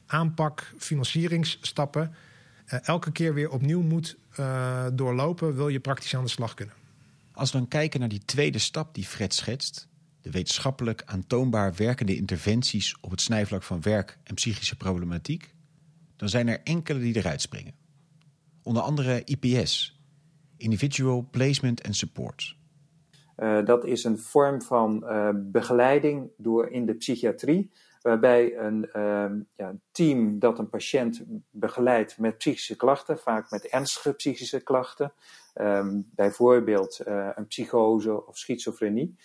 aanpak, 0.06 0.72
financieringsstappen 0.78 2.14
elke 2.82 3.12
keer 3.12 3.34
weer 3.34 3.50
opnieuw 3.50 3.82
moet 3.82 4.18
doorlopen, 4.92 5.54
wil 5.54 5.68
je 5.68 5.80
praktisch 5.80 6.16
aan 6.16 6.24
de 6.24 6.30
slag 6.30 6.54
kunnen. 6.54 6.74
Als 7.32 7.52
we 7.52 7.58
dan 7.58 7.68
kijken 7.68 8.00
naar 8.00 8.08
die 8.08 8.24
tweede 8.24 8.58
stap 8.58 8.94
die 8.94 9.04
Fred 9.04 9.34
schetst, 9.34 9.88
de 10.20 10.30
wetenschappelijk 10.30 11.02
aantoonbaar 11.06 11.74
werkende 11.74 12.16
interventies 12.16 12.96
op 13.00 13.10
het 13.10 13.20
snijvlak 13.20 13.62
van 13.62 13.82
werk 13.82 14.18
en 14.24 14.34
psychische 14.34 14.76
problematiek, 14.76 15.54
dan 16.16 16.28
zijn 16.28 16.48
er 16.48 16.60
enkele 16.64 16.98
die 16.98 17.16
eruit 17.16 17.40
springen. 17.40 17.74
Onder 18.62 18.82
andere 18.82 19.24
IPS, 19.24 20.00
Individual 20.56 21.28
Placement 21.30 21.82
and 21.82 21.96
Support. 21.96 22.56
Uh, 23.36 23.64
dat 23.64 23.84
is 23.84 24.04
een 24.04 24.18
vorm 24.18 24.62
van 24.62 25.04
uh, 25.04 25.28
begeleiding 25.34 26.30
door 26.36 26.68
in 26.68 26.86
de 26.86 26.94
psychiatrie, 26.94 27.70
waarbij 28.02 28.58
een 28.58 28.88
uh, 28.96 29.30
ja, 29.56 29.74
team 29.92 30.38
dat 30.38 30.58
een 30.58 30.68
patiënt 30.68 31.22
begeleidt 31.50 32.18
met 32.18 32.38
psychische 32.38 32.76
klachten, 32.76 33.18
vaak 33.18 33.50
met 33.50 33.66
ernstige 33.66 34.12
psychische 34.12 34.60
klachten, 34.60 35.12
um, 35.54 36.10
bijvoorbeeld 36.14 37.00
uh, 37.08 37.28
een 37.34 37.46
psychose 37.46 38.26
of 38.26 38.38
schizofrenie, 38.38 39.16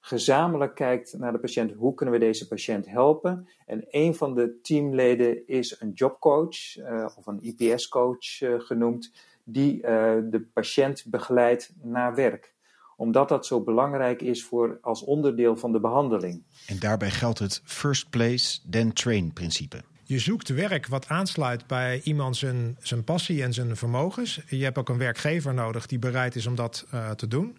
gezamenlijk 0.00 0.74
kijkt 0.74 1.18
naar 1.18 1.32
de 1.32 1.38
patiënt, 1.38 1.72
hoe 1.72 1.94
kunnen 1.94 2.14
we 2.14 2.20
deze 2.20 2.48
patiënt 2.48 2.86
helpen? 2.86 3.48
En 3.66 3.84
een 3.90 4.14
van 4.14 4.34
de 4.34 4.60
teamleden 4.60 5.46
is 5.46 5.80
een 5.80 5.90
jobcoach 5.90 6.76
of 7.16 7.26
een 7.26 7.40
IPS-coach 7.42 8.38
genoemd, 8.66 9.12
die 9.44 9.80
de 9.80 10.46
patiënt 10.52 11.04
begeleidt 11.06 11.72
naar 11.82 12.14
werk 12.14 12.53
omdat 12.96 13.28
dat 13.28 13.46
zo 13.46 13.60
belangrijk 13.60 14.22
is 14.22 14.44
voor, 14.44 14.78
als 14.80 15.04
onderdeel 15.04 15.56
van 15.56 15.72
de 15.72 15.80
behandeling. 15.80 16.42
En 16.66 16.78
daarbij 16.78 17.10
geldt 17.10 17.38
het 17.38 17.62
first 17.64 18.10
place, 18.10 18.58
then 18.70 18.92
train 18.92 19.32
principe. 19.32 19.82
Je 20.06 20.18
zoekt 20.18 20.48
werk 20.48 20.86
wat 20.86 21.08
aansluit 21.08 21.66
bij 21.66 22.00
iemand 22.02 22.36
zijn, 22.36 22.76
zijn 22.82 23.04
passie 23.04 23.42
en 23.42 23.52
zijn 23.52 23.76
vermogens. 23.76 24.40
Je 24.46 24.64
hebt 24.64 24.78
ook 24.78 24.88
een 24.88 24.98
werkgever 24.98 25.54
nodig 25.54 25.86
die 25.86 25.98
bereid 25.98 26.36
is 26.36 26.46
om 26.46 26.54
dat 26.54 26.86
uh, 26.94 27.10
te 27.10 27.28
doen. 27.28 27.58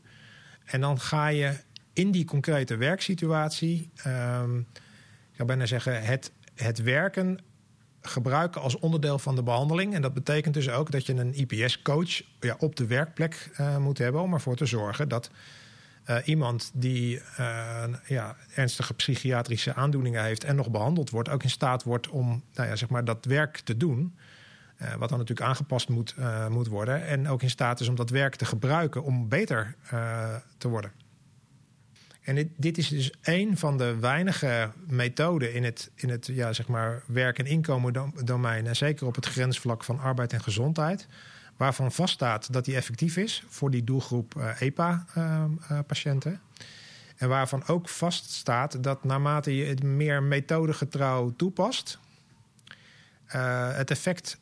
En 0.65 0.81
dan 0.81 0.99
ga 0.99 1.27
je 1.27 1.57
in 1.93 2.11
die 2.11 2.25
concrete 2.25 2.75
werksituatie, 2.75 3.89
um, 4.07 4.67
ik 5.31 5.35
zou 5.35 5.47
bijna 5.47 5.65
zeggen, 5.65 6.03
het, 6.03 6.31
het 6.55 6.81
werken 6.81 7.39
gebruiken 8.05 8.61
als 8.61 8.79
onderdeel 8.79 9.19
van 9.19 9.35
de 9.35 9.43
behandeling. 9.43 9.93
En 9.93 10.01
dat 10.01 10.13
betekent 10.13 10.53
dus 10.53 10.69
ook 10.69 10.91
dat 10.91 11.05
je 11.05 11.13
een 11.13 11.33
IPS-coach 11.33 12.21
ja, 12.39 12.55
op 12.59 12.75
de 12.75 12.85
werkplek 12.85 13.51
uh, 13.59 13.77
moet 13.77 13.97
hebben 13.97 14.21
om 14.21 14.33
ervoor 14.33 14.55
te 14.55 14.65
zorgen 14.65 15.09
dat 15.09 15.29
uh, 16.09 16.17
iemand 16.25 16.71
die 16.73 17.21
uh, 17.39 17.83
ja, 18.07 18.35
ernstige 18.53 18.93
psychiatrische 18.93 19.73
aandoeningen 19.73 20.23
heeft 20.23 20.43
en 20.43 20.55
nog 20.55 20.71
behandeld 20.71 21.09
wordt, 21.09 21.29
ook 21.29 21.43
in 21.43 21.49
staat 21.49 21.83
wordt 21.83 22.09
om 22.09 22.43
nou 22.53 22.69
ja, 22.69 22.75
zeg 22.75 22.89
maar 22.89 23.05
dat 23.05 23.25
werk 23.25 23.57
te 23.57 23.77
doen. 23.77 24.15
wat 24.77 25.09
dan 25.09 25.17
natuurlijk 25.17 25.47
aangepast 25.47 25.89
moet, 25.89 26.15
moet 26.49 26.67
worden. 26.67 27.07
En 27.07 27.27
ook 27.27 27.41
in 27.41 27.49
staat 27.49 27.79
is 27.79 27.87
om 27.87 27.95
dat 27.95 28.09
werk 28.09 28.35
te 28.35 28.45
gebruiken 28.45 29.03
om 29.03 29.29
beter 29.29 29.75
te 30.57 30.67
worden. 30.67 30.91
En 32.25 32.53
dit, 32.57 32.77
is 32.77 32.87
dus 32.87 33.11
een 33.21 33.57
van 33.57 33.77
de 33.77 33.95
weinige 33.95 34.71
methoden 34.87 35.53
in 35.53 35.63
het, 35.63 35.91
in 35.95 36.09
het 36.09 36.25
ja, 36.25 36.53
zeg 36.53 36.67
maar 36.67 37.03
werk- 37.07 37.39
en 37.39 37.45
inkomen 37.45 38.11
domein. 38.23 38.67
En 38.67 38.75
zeker 38.75 39.07
op 39.07 39.15
het 39.15 39.25
grensvlak 39.25 39.83
van 39.83 39.99
arbeid 39.99 40.33
en 40.33 40.41
gezondheid. 40.41 41.07
Waarvan 41.57 41.91
vaststaat 41.91 42.53
dat 42.53 42.65
die 42.65 42.75
effectief 42.75 43.17
is 43.17 43.43
voor 43.47 43.71
die 43.71 43.83
doelgroep 43.83 44.35
uh, 44.37 44.61
EPA-patiënten. 44.61 46.31
Uh, 46.31 46.37
uh, 46.37 46.65
en 47.15 47.29
waarvan 47.29 47.67
ook 47.67 47.89
vaststaat 47.89 48.83
dat 48.83 49.03
naarmate 49.03 49.55
je 49.55 49.65
het 49.65 49.83
meer 49.83 50.23
methodegetrouw 50.23 51.33
toepast, 51.35 51.99
uh, 53.35 53.75
het 53.75 53.91
effect 53.91 54.37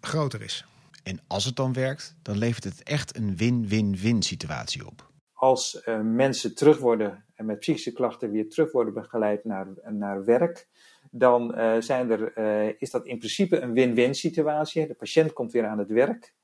groter 0.00 0.42
is. 0.42 0.64
En 1.02 1.20
als 1.26 1.44
het 1.44 1.56
dan 1.56 1.72
werkt, 1.72 2.14
dan 2.22 2.38
levert 2.38 2.64
het 2.64 2.82
echt 2.82 3.16
een 3.16 3.36
win-win-win 3.36 4.22
situatie 4.22 4.86
op 4.86 5.06
als 5.38 5.82
uh, 5.88 6.00
mensen 6.00 6.54
terug 6.54 6.78
worden 6.78 7.24
en 7.34 7.46
met 7.46 7.58
psychische 7.58 7.92
klachten 7.92 8.30
weer 8.30 8.48
terug 8.48 8.72
worden 8.72 8.94
begeleid 8.94 9.44
naar, 9.44 9.66
naar 9.84 10.24
werk, 10.24 10.68
dan 11.10 11.58
uh, 11.58 11.80
zijn 11.80 12.10
er, 12.10 12.38
uh, 12.38 12.74
is 12.78 12.90
dat 12.90 13.06
in 13.06 13.18
principe 13.18 13.60
een 13.60 13.72
win-win 13.72 14.14
situatie. 14.14 14.86
De 14.86 14.94
patiënt 14.94 15.32
komt 15.32 15.52
weer 15.52 15.66
aan 15.66 15.78
het 15.78 15.90
werk. 15.90 16.34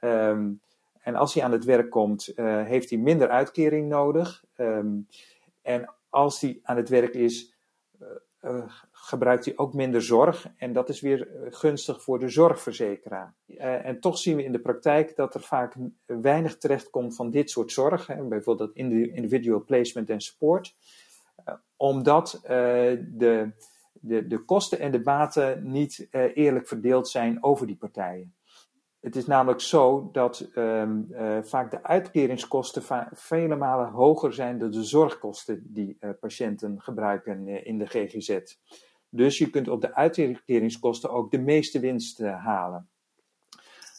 Um, 0.00 0.60
en 1.00 1.14
als 1.14 1.34
hij 1.34 1.42
aan 1.42 1.52
het 1.52 1.64
werk 1.64 1.90
komt, 1.90 2.32
heeft 2.64 2.90
hij 2.90 2.98
minder 2.98 3.28
uitkering 3.28 3.88
nodig. 3.88 4.44
Um, 4.56 5.06
en 5.62 5.94
als 6.08 6.40
hij 6.40 6.60
aan 6.62 6.76
het 6.76 6.88
werk 6.88 7.14
is, 7.14 7.53
gebruikt 8.92 9.44
hij 9.44 9.56
ook 9.56 9.74
minder 9.74 10.02
zorg. 10.02 10.48
En 10.56 10.72
dat 10.72 10.88
is 10.88 11.00
weer 11.00 11.28
eh, 11.28 11.52
gunstig 11.52 12.02
voor 12.02 12.18
de 12.18 12.28
zorgverzekeraar. 12.28 13.34
Uh, 13.46 13.86
en 13.86 14.00
toch 14.00 14.18
zien 14.18 14.36
we 14.36 14.44
in 14.44 14.52
de 14.52 14.60
praktijk 14.60 15.16
dat 15.16 15.34
er 15.34 15.40
vaak 15.40 15.74
weinig 16.06 16.58
terechtkomt 16.58 17.16
van 17.16 17.30
dit 17.30 17.50
soort 17.50 17.72
zorg. 17.72 18.06
Hè, 18.06 18.22
bijvoorbeeld 18.22 18.74
individual 18.74 19.64
placement 19.64 20.10
en 20.10 20.20
support. 20.20 20.76
Omdat 21.76 22.40
de, 22.42 23.50
de, 23.92 24.26
de 24.26 24.38
kosten 24.44 24.78
en 24.78 24.92
de 24.92 25.02
baten 25.02 25.70
niet 25.70 26.08
eerlijk 26.34 26.68
verdeeld 26.68 27.08
zijn 27.08 27.44
over 27.44 27.66
die 27.66 27.76
partijen. 27.76 28.34
Het 29.04 29.16
is 29.16 29.26
namelijk 29.26 29.60
zo 29.60 30.08
dat 30.12 30.48
um, 30.54 31.08
uh, 31.10 31.38
vaak 31.42 31.70
de 31.70 31.82
uitkeringskosten 31.82 33.08
vele 33.12 33.56
malen 33.56 33.90
hoger 33.90 34.32
zijn 34.32 34.58
dan 34.58 34.70
de 34.70 34.84
zorgkosten 34.84 35.62
die 35.64 35.96
uh, 36.00 36.10
patiënten 36.20 36.80
gebruiken 36.80 37.46
uh, 37.46 37.66
in 37.66 37.78
de 37.78 37.86
GGZ. 37.86 38.38
Dus 39.08 39.38
je 39.38 39.50
kunt 39.50 39.68
op 39.68 39.80
de 39.80 39.94
uitkeringskosten 39.94 41.10
ook 41.10 41.30
de 41.30 41.38
meeste 41.38 41.80
winst 41.80 42.18
halen. 42.18 42.88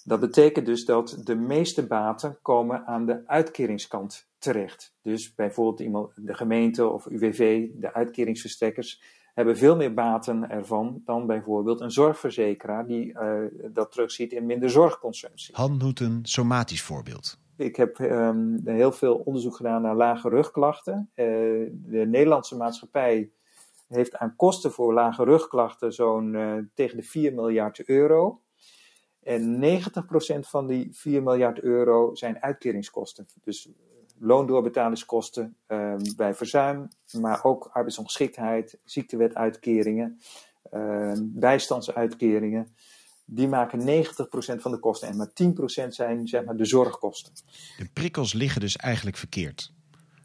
Dat 0.03 0.19
betekent 0.19 0.65
dus 0.65 0.85
dat 0.85 1.21
de 1.23 1.35
meeste 1.35 1.87
baten 1.87 2.37
komen 2.41 2.85
aan 2.85 3.05
de 3.05 3.27
uitkeringskant 3.27 4.29
terecht. 4.37 4.95
Dus 5.01 5.35
bijvoorbeeld 5.35 5.79
iemand, 5.79 6.11
de 6.15 6.33
gemeente 6.33 6.87
of 6.87 7.05
UWV, 7.05 7.67
de 7.73 7.93
uitkeringsverstrekkers, 7.93 9.01
hebben 9.35 9.57
veel 9.57 9.75
meer 9.75 9.93
baten 9.93 10.49
ervan 10.49 11.01
dan 11.05 11.27
bijvoorbeeld 11.27 11.81
een 11.81 11.91
zorgverzekeraar 11.91 12.85
die 12.85 13.11
uh, 13.11 13.41
dat 13.71 13.91
terugziet 13.91 14.31
in 14.31 14.45
minder 14.45 14.69
zorgconsumptie. 14.69 15.55
Han 15.55 15.77
doet 15.77 15.99
een 15.99 16.19
somatisch 16.21 16.81
voorbeeld. 16.81 17.37
Ik 17.57 17.75
heb 17.75 17.99
um, 17.99 18.61
heel 18.65 18.91
veel 18.91 19.15
onderzoek 19.15 19.55
gedaan 19.55 19.81
naar 19.81 19.95
lage 19.95 20.29
rugklachten. 20.29 21.09
Uh, 21.15 21.25
de 21.71 22.05
Nederlandse 22.07 22.55
maatschappij 22.55 23.31
heeft 23.87 24.17
aan 24.17 24.35
kosten 24.35 24.71
voor 24.71 24.93
lage 24.93 25.23
rugklachten 25.23 25.93
zo'n 25.93 26.33
uh, 26.33 26.57
tegen 26.73 26.97
de 26.97 27.03
4 27.03 27.33
miljard 27.33 27.83
euro. 27.85 28.41
En 29.23 29.61
90% 30.35 30.39
van 30.39 30.67
die 30.67 30.87
4 30.91 31.23
miljard 31.23 31.59
euro 31.59 32.15
zijn 32.15 32.41
uitkeringskosten. 32.41 33.27
Dus 33.43 33.69
loondoorbetaalingskosten 34.17 35.55
uh, 35.67 35.93
bij 36.15 36.33
verzuim, 36.33 36.87
maar 37.11 37.43
ook 37.43 37.69
arbeidsongeschiktheid, 37.73 38.77
ziektewetuitkeringen, 38.83 40.19
uh, 40.73 41.11
bijstandsuitkeringen. 41.19 42.75
Die 43.25 43.47
maken 43.47 43.79
90% 43.79 43.83
van 44.61 44.71
de 44.71 44.79
kosten 44.79 45.07
en 45.07 45.17
maar 45.17 45.29
10% 45.85 45.87
zijn 45.87 46.27
zeg 46.27 46.43
maar, 46.43 46.55
de 46.55 46.65
zorgkosten. 46.65 47.33
De 47.77 47.89
prikkels 47.93 48.33
liggen 48.33 48.61
dus 48.61 48.75
eigenlijk 48.75 49.17
verkeerd. 49.17 49.73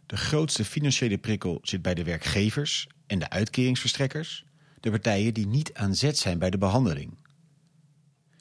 De 0.07 0.17
grootste 0.17 0.65
financiële 0.65 1.19
prikkel 1.19 1.59
zit 1.63 1.83
bij 1.83 1.95
de 1.95 2.05
werkgevers 2.05 2.89
en 3.07 3.19
de 3.19 3.31
uitkeringsverstrekkers, 3.31 4.47
de 4.81 4.91
partijen 4.91 5.35
die 5.35 5.47
niet 5.47 5.75
aan 5.75 5.95
zet 5.95 6.19
zijn 6.19 6.39
bij 6.39 6.51
de 6.51 6.59
behandeling. 6.59 7.19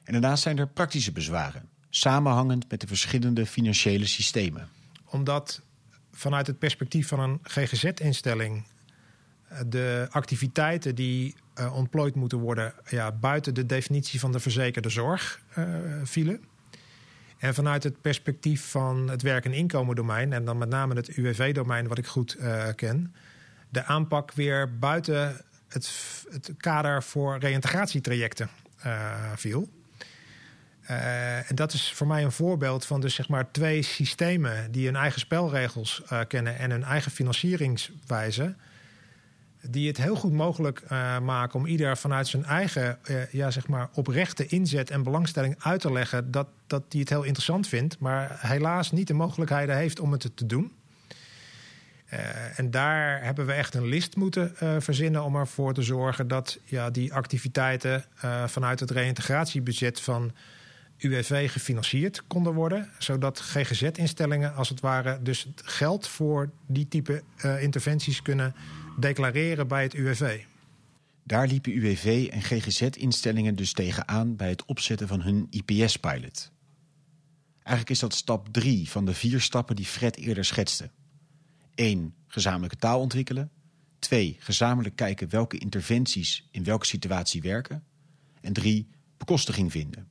En 0.03 0.11
daarnaast 0.11 0.43
zijn 0.43 0.57
er 0.57 0.67
praktische 0.67 1.11
bezwaren, 1.11 1.69
samenhangend 1.89 2.69
met 2.69 2.81
de 2.81 2.87
verschillende 2.87 3.45
financiële 3.45 4.05
systemen 4.05 4.69
omdat 5.11 5.61
vanuit 6.11 6.47
het 6.47 6.59
perspectief 6.59 7.07
van 7.07 7.19
een 7.19 7.39
GGZ-instelling 7.43 8.63
eh, 9.47 9.59
de 9.67 10.07
activiteiten 10.09 10.95
die 10.95 11.35
uh, 11.59 11.75
ontplooid 11.75 12.15
moeten 12.15 12.37
worden 12.37 12.73
ja, 12.89 13.11
buiten 13.11 13.53
de 13.53 13.65
definitie 13.65 14.19
van 14.19 14.31
de 14.31 14.39
verzekerde 14.39 14.89
zorg 14.89 15.41
uh, 15.57 15.65
vielen. 16.03 16.43
En 17.37 17.53
vanuit 17.53 17.83
het 17.83 18.01
perspectief 18.01 18.69
van 18.69 19.09
het 19.09 19.21
werk- 19.21 19.45
en 19.45 19.53
inkomendomein, 19.53 20.33
en 20.33 20.45
dan 20.45 20.57
met 20.57 20.69
name 20.69 20.95
het 20.95 21.07
UWV-domein, 21.07 21.87
wat 21.87 21.97
ik 21.97 22.07
goed 22.07 22.37
ken, 22.75 23.15
de 23.69 23.83
aanpak 23.83 24.33
weer 24.33 24.77
buiten 24.77 25.45
het, 25.67 25.91
het 26.31 26.53
kader 26.57 27.03
voor 27.03 27.37
reïntegratietrajecten 27.37 28.49
viel. 29.35 29.69
En 31.47 31.55
dat 31.55 31.73
is 31.73 31.93
voor 31.93 32.07
mij 32.07 32.23
een 32.23 32.31
voorbeeld 32.31 32.85
van 32.85 33.01
dus 33.01 33.15
zeg 33.15 33.29
maar 33.29 33.51
twee 33.51 33.81
systemen 33.81 34.71
die 34.71 34.85
hun 34.85 34.95
eigen 34.95 35.19
spelregels 35.19 36.01
kennen 36.27 36.57
en 36.57 36.71
hun 36.71 36.83
eigen 36.83 37.11
financieringswijze 37.11 38.55
die 39.61 39.87
het 39.87 39.97
heel 39.97 40.15
goed 40.15 40.31
mogelijk 40.31 40.81
uh, 40.83 41.19
maken 41.19 41.59
om 41.59 41.65
ieder 41.65 41.97
vanuit 41.97 42.27
zijn 42.27 42.45
eigen 42.45 42.99
ja, 43.31 43.51
zeg 43.51 43.67
maar 43.67 43.89
oprechte 43.93 44.47
inzet 44.47 44.89
en 44.89 45.03
belangstelling 45.03 45.55
uit 45.59 45.81
te 45.81 45.91
leggen 45.91 46.31
dat, 46.31 46.47
dat 46.67 46.83
hij 46.89 46.99
het 46.99 47.09
heel 47.09 47.23
interessant 47.23 47.67
vindt, 47.67 47.99
maar 47.99 48.37
helaas 48.41 48.91
niet 48.91 49.07
de 49.07 49.13
mogelijkheden 49.13 49.75
heeft 49.75 49.99
om 49.99 50.11
het 50.11 50.31
te 50.35 50.45
doen. 50.45 50.71
En 52.55 52.71
daar 52.71 53.23
hebben 53.23 53.45
we 53.45 53.53
echt 53.53 53.73
een 53.73 53.87
list 53.87 54.15
moeten 54.15 54.53
verzinnen 54.79 55.23
om 55.23 55.35
ervoor 55.35 55.73
te 55.73 55.81
zorgen 55.81 56.27
dat 56.27 56.59
ja, 56.65 56.89
die 56.89 57.13
activiteiten 57.13 58.05
vanuit 58.45 58.79
het 58.79 58.91
reïntegratiebudget 58.91 60.01
van 60.01 60.31
UWV 60.99 61.51
gefinancierd 61.51 62.23
konden 62.27 62.53
worden. 62.53 62.89
Zodat 62.97 63.39
GGZ-instellingen 63.39 64.55
als 64.55 64.69
het 64.69 64.79
ware 64.79 65.21
dus 65.21 65.47
geld 65.55 66.07
voor 66.07 66.51
die 66.67 66.87
type 66.87 67.23
interventies 67.59 68.21
kunnen 68.21 68.55
declareren 68.99 69.67
bij 69.67 69.83
het 69.83 69.93
UWV. 69.93 70.43
Daar 71.23 71.47
liepen 71.47 71.77
UWV 71.77 72.27
en 72.31 72.41
GGZ-instellingen 72.41 73.55
dus 73.55 73.73
tegenaan 73.73 74.35
bij 74.35 74.49
het 74.49 74.65
opzetten 74.65 75.07
van 75.07 75.21
hun 75.21 75.47
IPS-pilot. 75.49 76.51
Eigenlijk 77.63 77.89
is 77.89 77.99
dat 77.99 78.13
stap 78.13 78.47
3 78.53 78.89
van 78.89 79.05
de 79.05 79.13
vier 79.13 79.41
stappen 79.41 79.75
die 79.75 79.85
Fred 79.85 80.17
eerder 80.17 80.45
schetste. 80.45 80.89
1. 81.75 82.13
Gezamenlijke 82.27 82.77
taal 82.77 82.99
ontwikkelen. 82.99 83.51
2. 83.99 84.37
Gezamenlijk 84.39 84.95
kijken 84.95 85.29
welke 85.29 85.57
interventies 85.57 86.47
in 86.51 86.63
welke 86.63 86.85
situatie 86.85 87.41
werken. 87.41 87.83
En 88.41 88.53
3. 88.53 88.87
Bekostiging 89.17 89.71
vinden. 89.71 90.07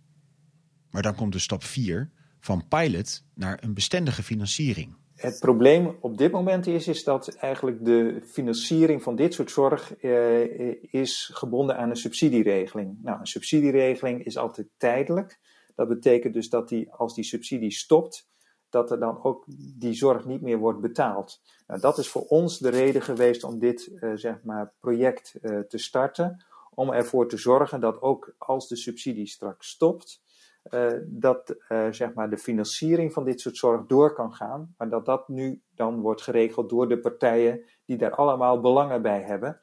Maar 0.90 1.02
dan 1.02 1.14
komt 1.14 1.32
dus 1.32 1.42
stap 1.42 1.64
4 1.64 2.10
van 2.40 2.68
pilot 2.68 3.22
naar 3.34 3.58
een 3.62 3.74
bestendige 3.74 4.22
financiering. 4.22 4.96
Het 5.14 5.38
probleem 5.40 5.96
op 6.00 6.18
dit 6.18 6.32
moment 6.32 6.66
is, 6.66 6.88
is 6.88 7.04
dat 7.04 7.28
eigenlijk 7.28 7.84
de 7.84 8.22
financiering 8.26 9.02
van 9.02 9.16
dit 9.16 9.34
soort 9.34 9.50
zorg 9.50 9.96
eh, 9.96 10.92
is 10.92 11.30
gebonden 11.34 11.76
aan 11.76 11.90
een 11.90 11.96
subsidieregeling. 11.96 12.98
Nou, 13.02 13.20
een 13.20 13.26
subsidieregeling 13.26 14.24
is 14.24 14.36
altijd 14.36 14.68
tijdelijk. 14.76 15.38
Dat 15.74 15.88
betekent 15.88 16.34
dus 16.34 16.48
dat 16.48 16.68
die, 16.68 16.92
als 16.92 17.14
die 17.14 17.24
subsidie 17.24 17.70
stopt, 17.70 18.28
dat 18.70 18.90
er 18.90 18.98
dan 18.98 19.22
ook 19.22 19.44
die 19.78 19.92
zorg 19.92 20.24
niet 20.24 20.40
meer 20.40 20.58
wordt 20.58 20.80
betaald. 20.80 21.40
Nou, 21.66 21.80
dat 21.80 21.98
is 21.98 22.08
voor 22.08 22.22
ons 22.22 22.58
de 22.58 22.68
reden 22.68 23.02
geweest 23.02 23.44
om 23.44 23.58
dit 23.58 23.90
uh, 23.94 24.12
zeg 24.14 24.42
maar, 24.42 24.72
project 24.80 25.34
uh, 25.42 25.58
te 25.58 25.78
starten. 25.78 26.44
Om 26.74 26.92
ervoor 26.92 27.28
te 27.28 27.36
zorgen 27.36 27.80
dat 27.80 28.02
ook 28.02 28.34
als 28.38 28.68
de 28.68 28.76
subsidie 28.76 29.26
straks 29.26 29.68
stopt, 29.68 30.22
uh, 30.70 30.86
dat 31.06 31.56
uh, 31.68 31.86
zeg 31.90 32.14
maar 32.14 32.30
de 32.30 32.38
financiering 32.38 33.12
van 33.12 33.24
dit 33.24 33.40
soort 33.40 33.56
zorg 33.56 33.86
door 33.86 34.14
kan 34.14 34.34
gaan, 34.34 34.74
maar 34.76 34.88
dat 34.88 35.06
dat 35.06 35.28
nu 35.28 35.62
dan 35.74 36.00
wordt 36.00 36.22
geregeld 36.22 36.68
door 36.68 36.88
de 36.88 36.98
partijen 36.98 37.60
die 37.84 37.96
daar 37.96 38.14
allemaal 38.14 38.60
belangen 38.60 39.02
bij 39.02 39.22
hebben, 39.22 39.58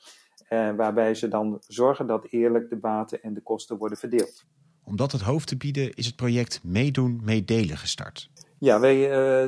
uh, 0.49 0.75
waarbij 0.75 1.15
ze 1.15 1.27
dan 1.27 1.57
zorgen 1.67 2.07
dat 2.07 2.25
eerlijk 2.29 2.69
de 2.69 2.77
baten 2.77 3.21
en 3.21 3.33
de 3.33 3.41
kosten 3.41 3.77
worden 3.77 3.97
verdeeld. 3.97 4.45
Om 4.83 4.95
dat 4.95 5.11
het 5.11 5.21
hoofd 5.21 5.47
te 5.47 5.57
bieden 5.57 5.93
is 5.93 6.05
het 6.05 6.15
project 6.15 6.59
Meedoen, 6.63 7.21
Meedelen 7.23 7.77
gestart. 7.77 8.29
Ja, 8.59 8.79
wij, 8.79 8.97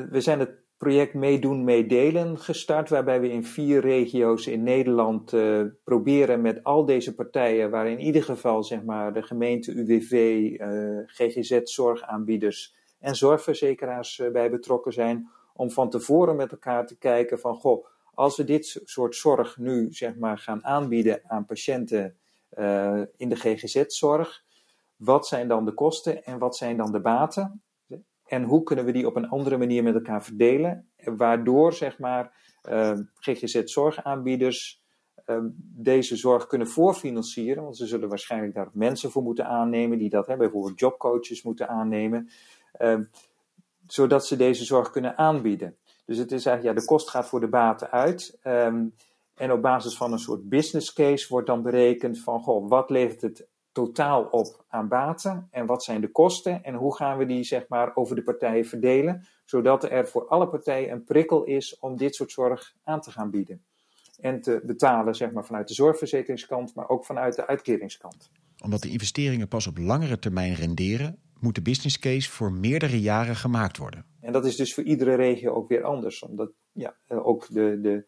we 0.10 0.22
zijn 0.22 0.40
het 0.40 0.67
project 0.78 1.14
Meedoen, 1.14 1.64
Meedelen 1.64 2.40
gestart, 2.40 2.90
waarbij 2.90 3.22
we 3.22 3.32
in 3.32 3.44
vier 3.44 3.82
regio's 3.82 4.48
in 4.48 4.64
Nederland 4.64 5.34
uh, 5.34 5.62
proberen 5.84 6.42
met 6.42 6.64
al 6.64 6.86
deze 6.86 7.16
partijen, 7.16 7.70
waar 7.70 7.88
in 7.88 8.00
ieder 8.00 8.24
geval 8.24 8.64
zeg 8.64 8.84
maar, 8.84 9.14
de 9.14 9.22
gemeente, 9.22 9.72
UWV, 9.72 10.12
uh, 10.14 11.00
GGZ, 11.06 11.60
zorgaanbieders 11.64 12.76
en 13.00 13.16
zorgverzekeraars 13.16 14.20
uh, 14.20 14.32
bij 14.32 14.50
betrokken 14.50 14.94
zijn, 14.94 15.30
om 15.54 15.72
van 15.72 15.90
tevoren 15.90 16.36
met 16.36 16.52
elkaar 16.52 16.88
te 16.88 16.98
kijken 16.98 17.40
van, 17.40 17.56
goh, 17.56 17.86
als 18.14 18.38
we 18.38 18.44
dit 18.44 18.82
soort 18.84 19.16
zorg 19.16 19.58
nu 19.58 19.94
zeg 19.94 20.16
maar, 20.16 20.38
gaan 20.38 20.66
aanbieden 20.66 21.22
aan 21.28 21.46
patiënten 21.46 22.16
in 23.18 23.30
de 23.30 23.36
GGZ-zorg, 23.36 24.44
wat 24.96 25.28
zijn 25.28 25.48
dan 25.48 25.66
de 25.66 25.74
kosten 25.74 26.24
en 26.24 26.38
wat 26.38 26.56
zijn 26.56 26.78
dan 26.78 26.92
de 26.92 27.00
baten? 27.00 27.62
En 28.28 28.44
hoe 28.44 28.64
kunnen 28.64 28.86
we 28.86 28.92
die 28.92 29.08
op 29.08 29.16
een 29.16 29.30
andere 29.30 29.58
manier 29.58 29.84
met 29.84 29.94
elkaar 29.94 30.24
verdelen, 30.24 30.88
waardoor 31.04 31.74
zeg 31.74 32.00
maar 32.00 32.34
uh, 32.70 32.90
ehm, 32.90 33.04
GGZ-zorgaanbieders 33.16 34.84
ehm, 35.26 35.48
deze 35.60 36.16
zorg 36.16 36.48
kunnen 36.48 36.68
voorfinancieren, 36.68 37.64
want 37.64 37.78
ze 37.78 37.86
zullen 37.86 38.10
waarschijnlijk 38.10 38.54
daar 38.54 38.70
mensen 38.74 39.12
voor 39.12 39.24
moeten 39.24 39.46
aannemen 39.46 39.98
die 39.98 40.10
dat 40.10 40.28
hebben, 40.28 40.50
bijvoorbeeld 40.50 40.80
jobcoaches 40.80 41.44
moeten 41.44 41.68
aannemen, 41.70 42.30
uh, 42.82 43.00
zodat 43.88 44.26
ze 44.26 44.36
deze 44.36 44.66
zorg 44.66 44.90
kunnen 44.90 45.18
aanbieden. 45.18 45.78
Dus 46.06 46.18
het 46.18 46.32
is 46.32 46.46
eigenlijk, 46.46 46.78
ja, 46.78 46.82
de 46.82 46.88
kost 46.88 47.10
gaat 47.10 47.28
voor 47.28 47.40
de 47.40 47.48
baten 47.48 47.92
uit. 47.92 48.40
En 49.38 49.52
op 49.52 49.62
basis 49.62 49.98
van 49.98 50.12
een 50.12 50.20
soort 50.20 50.50
business 50.50 50.94
case 50.94 51.28
wordt 51.30 51.48
dan 51.48 51.62
berekend 51.62 52.20
van, 52.20 52.40
goh, 52.40 52.70
wat 52.70 52.90
levert 52.90 53.22
het 53.22 53.48
totaal 53.78 54.24
op 54.24 54.66
aan 54.68 54.88
baten 54.88 55.48
en 55.52 55.66
wat 55.66 55.84
zijn 55.84 56.02
de 56.02 56.12
kosten 56.12 56.64
en 56.64 56.76
hoe 56.76 56.96
gaan 56.96 57.18
we 57.18 57.26
die 57.26 57.44
zeg 57.44 57.68
maar 57.68 57.96
over 57.96 58.16
de 58.16 58.24
partijen 58.24 58.66
verdelen, 58.66 59.28
zodat 59.46 59.84
er 59.84 60.08
voor 60.08 60.28
alle 60.28 60.50
partijen 60.50 60.92
een 60.92 61.04
prikkel 61.04 61.44
is 61.44 61.80
om 61.80 61.98
dit 61.98 62.16
soort 62.16 62.32
zorg 62.32 62.76
aan 62.84 63.02
te 63.02 63.12
gaan 63.12 63.30
bieden. 63.30 63.62
En 64.20 64.42
te 64.42 64.62
betalen 64.66 65.16
zeg 65.16 65.32
maar 65.32 65.46
vanuit 65.46 65.68
de 65.68 65.74
zorgverzekeringskant, 65.74 66.76
maar 66.76 66.90
ook 66.90 67.06
vanuit 67.06 67.36
de 67.36 67.48
uitkeringskant. 67.48 68.32
Omdat 68.64 68.82
de 68.82 68.90
investeringen 68.90 69.48
pas 69.48 69.68
op 69.68 69.78
langere 69.78 70.20
termijn 70.20 70.54
renderen, 70.54 71.20
moet 71.40 71.56
de 71.56 71.62
business 71.62 72.00
case 72.00 72.30
voor 72.30 72.52
meerdere 72.52 73.02
jaren 73.02 73.36
gemaakt 73.36 73.78
worden. 73.78 74.06
En 74.22 74.32
dat 74.32 74.46
is 74.46 74.56
dus 74.56 74.74
voor 74.74 74.84
iedere 74.84 75.16
regio 75.16 75.54
ook 75.54 75.70
weer 75.70 75.84
anders, 75.84 76.24
omdat 76.24 76.52
ja, 76.72 76.96
ook 77.08 77.48
de, 77.50 77.80
de, 77.82 77.94
eh, 77.94 78.02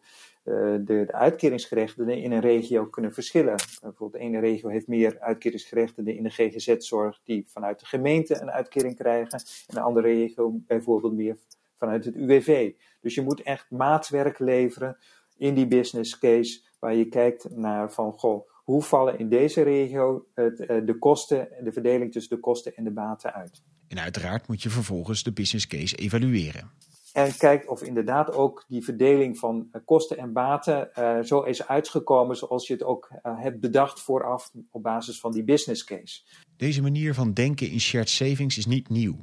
de, 0.50 1.04
de 1.06 1.12
uitkeringsgerechtigden 1.12 2.22
in 2.22 2.32
een 2.32 2.40
regio 2.40 2.86
kunnen 2.86 3.12
verschillen. 3.12 3.56
Bijvoorbeeld 3.80 4.12
de 4.12 4.18
ene 4.18 4.38
regio 4.38 4.68
heeft 4.68 4.86
meer 4.86 5.20
uitkeringsgerechtigden 5.20 6.16
in 6.16 6.22
de 6.22 6.30
GGZ-zorg 6.30 7.20
die 7.24 7.44
vanuit 7.46 7.80
de 7.80 7.86
gemeente 7.86 8.40
een 8.40 8.50
uitkering 8.50 8.96
krijgen. 8.96 9.38
En 9.66 9.74
de 9.74 9.80
andere 9.80 10.06
regio 10.06 10.52
bijvoorbeeld 10.66 11.12
meer 11.12 11.36
vanuit 11.76 12.04
het 12.04 12.14
UWV. 12.14 12.72
Dus 13.00 13.14
je 13.14 13.22
moet 13.22 13.42
echt 13.42 13.70
maatwerk 13.70 14.38
leveren 14.38 14.96
in 15.36 15.54
die 15.54 15.66
business 15.66 16.18
case 16.18 16.60
waar 16.78 16.94
je 16.94 17.08
kijkt 17.08 17.50
naar 17.50 17.92
van 17.92 18.12
goh, 18.12 18.48
hoe 18.64 18.82
vallen 18.82 19.18
in 19.18 19.28
deze 19.28 19.62
regio 19.62 20.26
het, 20.34 20.60
eh, 20.60 20.76
de 20.84 20.98
kosten, 20.98 21.48
de 21.62 21.72
verdeling 21.72 22.12
tussen 22.12 22.36
de 22.36 22.42
kosten 22.42 22.76
en 22.76 22.84
de 22.84 22.90
baten 22.90 23.32
uit. 23.32 23.62
En 23.88 23.98
uiteraard 23.98 24.48
moet 24.48 24.62
je 24.62 24.70
vervolgens 24.70 25.22
de 25.22 25.32
business 25.32 25.66
case 25.66 25.96
evalueren. 25.96 26.70
En 27.12 27.36
kijkt 27.36 27.68
of 27.68 27.82
inderdaad 27.82 28.32
ook 28.32 28.64
die 28.68 28.84
verdeling 28.84 29.38
van 29.38 29.68
eh, 29.72 29.80
kosten 29.84 30.18
en 30.18 30.32
baten 30.32 30.90
uh, 30.98 31.20
zo 31.20 31.40
is 31.40 31.66
uitgekomen 31.66 32.36
zoals 32.36 32.66
je 32.66 32.72
het 32.72 32.82
ook 32.82 33.10
uh, 33.10 33.40
hebt 33.42 33.60
bedacht 33.60 34.00
vooraf 34.00 34.50
op 34.70 34.82
basis 34.82 35.20
van 35.20 35.32
die 35.32 35.44
business 35.44 35.84
case. 35.84 36.22
Deze 36.56 36.82
manier 36.82 37.14
van 37.14 37.32
denken 37.32 37.70
in 37.70 37.80
shared 37.80 38.08
savings 38.08 38.58
is 38.58 38.66
niet 38.66 38.88
nieuw. 38.88 39.16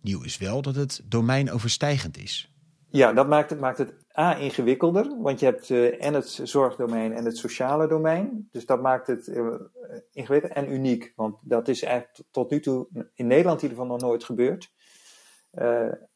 Nieuw 0.00 0.22
is 0.22 0.38
wel 0.38 0.62
dat 0.62 0.74
het 0.74 1.02
domeinooverstijgend 1.04 2.18
is. 2.18 2.54
Ja, 2.90 3.12
dat 3.12 3.28
maakt 3.28 3.50
het, 3.50 3.60
maakt 3.60 3.78
het 3.78 3.94
A 4.18 4.36
ingewikkelder, 4.36 5.16
want 5.20 5.40
je 5.40 5.46
hebt 5.46 5.68
uh, 5.68 6.04
en 6.04 6.14
het 6.14 6.40
zorgdomein 6.42 7.12
en 7.12 7.24
het 7.24 7.36
sociale 7.36 7.88
domein. 7.88 8.48
Dus 8.50 8.66
dat 8.66 8.82
maakt 8.82 9.06
het 9.06 9.26
ingewikkeld 10.12 10.52
en 10.52 10.72
uniek, 10.72 11.12
want 11.16 11.36
dat 11.42 11.68
is 11.68 11.82
eigenlijk 11.82 12.28
tot 12.30 12.50
nu 12.50 12.60
toe 12.60 12.86
in 13.14 13.26
Nederland 13.26 13.62
in 13.62 13.68
ieder 13.68 13.82
geval 13.82 13.98
nog 13.98 14.08
nooit 14.08 14.24
gebeurd. 14.24 14.72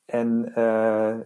En, 0.07 0.53
uh, 0.57 1.17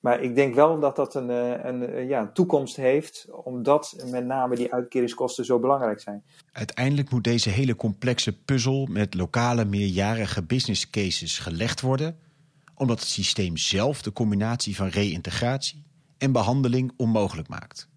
maar 0.00 0.20
ik 0.20 0.34
denk 0.34 0.54
wel 0.54 0.80
dat 0.80 0.96
dat 0.96 1.14
een, 1.14 1.30
eh, 1.30 1.64
een, 1.64 1.96
een, 1.96 2.08
ja, 2.08 2.20
een 2.20 2.32
toekomst 2.32 2.76
heeft, 2.76 3.26
omdat 3.44 4.04
met 4.10 4.26
name 4.26 4.56
die 4.56 4.72
uitkeringskosten 4.72 5.44
zo 5.44 5.58
belangrijk 5.58 6.00
zijn. 6.00 6.24
Uiteindelijk 6.52 7.10
moet 7.10 7.24
deze 7.24 7.50
hele 7.50 7.76
complexe 7.76 8.42
puzzel 8.42 8.86
met 8.90 9.14
lokale 9.14 9.64
meerjarige 9.64 10.42
business 10.42 10.90
cases 10.90 11.38
gelegd 11.38 11.80
worden, 11.80 12.18
omdat 12.74 13.00
het 13.00 13.08
systeem 13.08 13.56
zelf 13.56 14.02
de 14.02 14.12
combinatie 14.12 14.76
van 14.76 14.88
reïntegratie 14.88 15.84
en 16.18 16.32
behandeling 16.32 16.92
onmogelijk 16.96 17.48
maakt. 17.48 17.88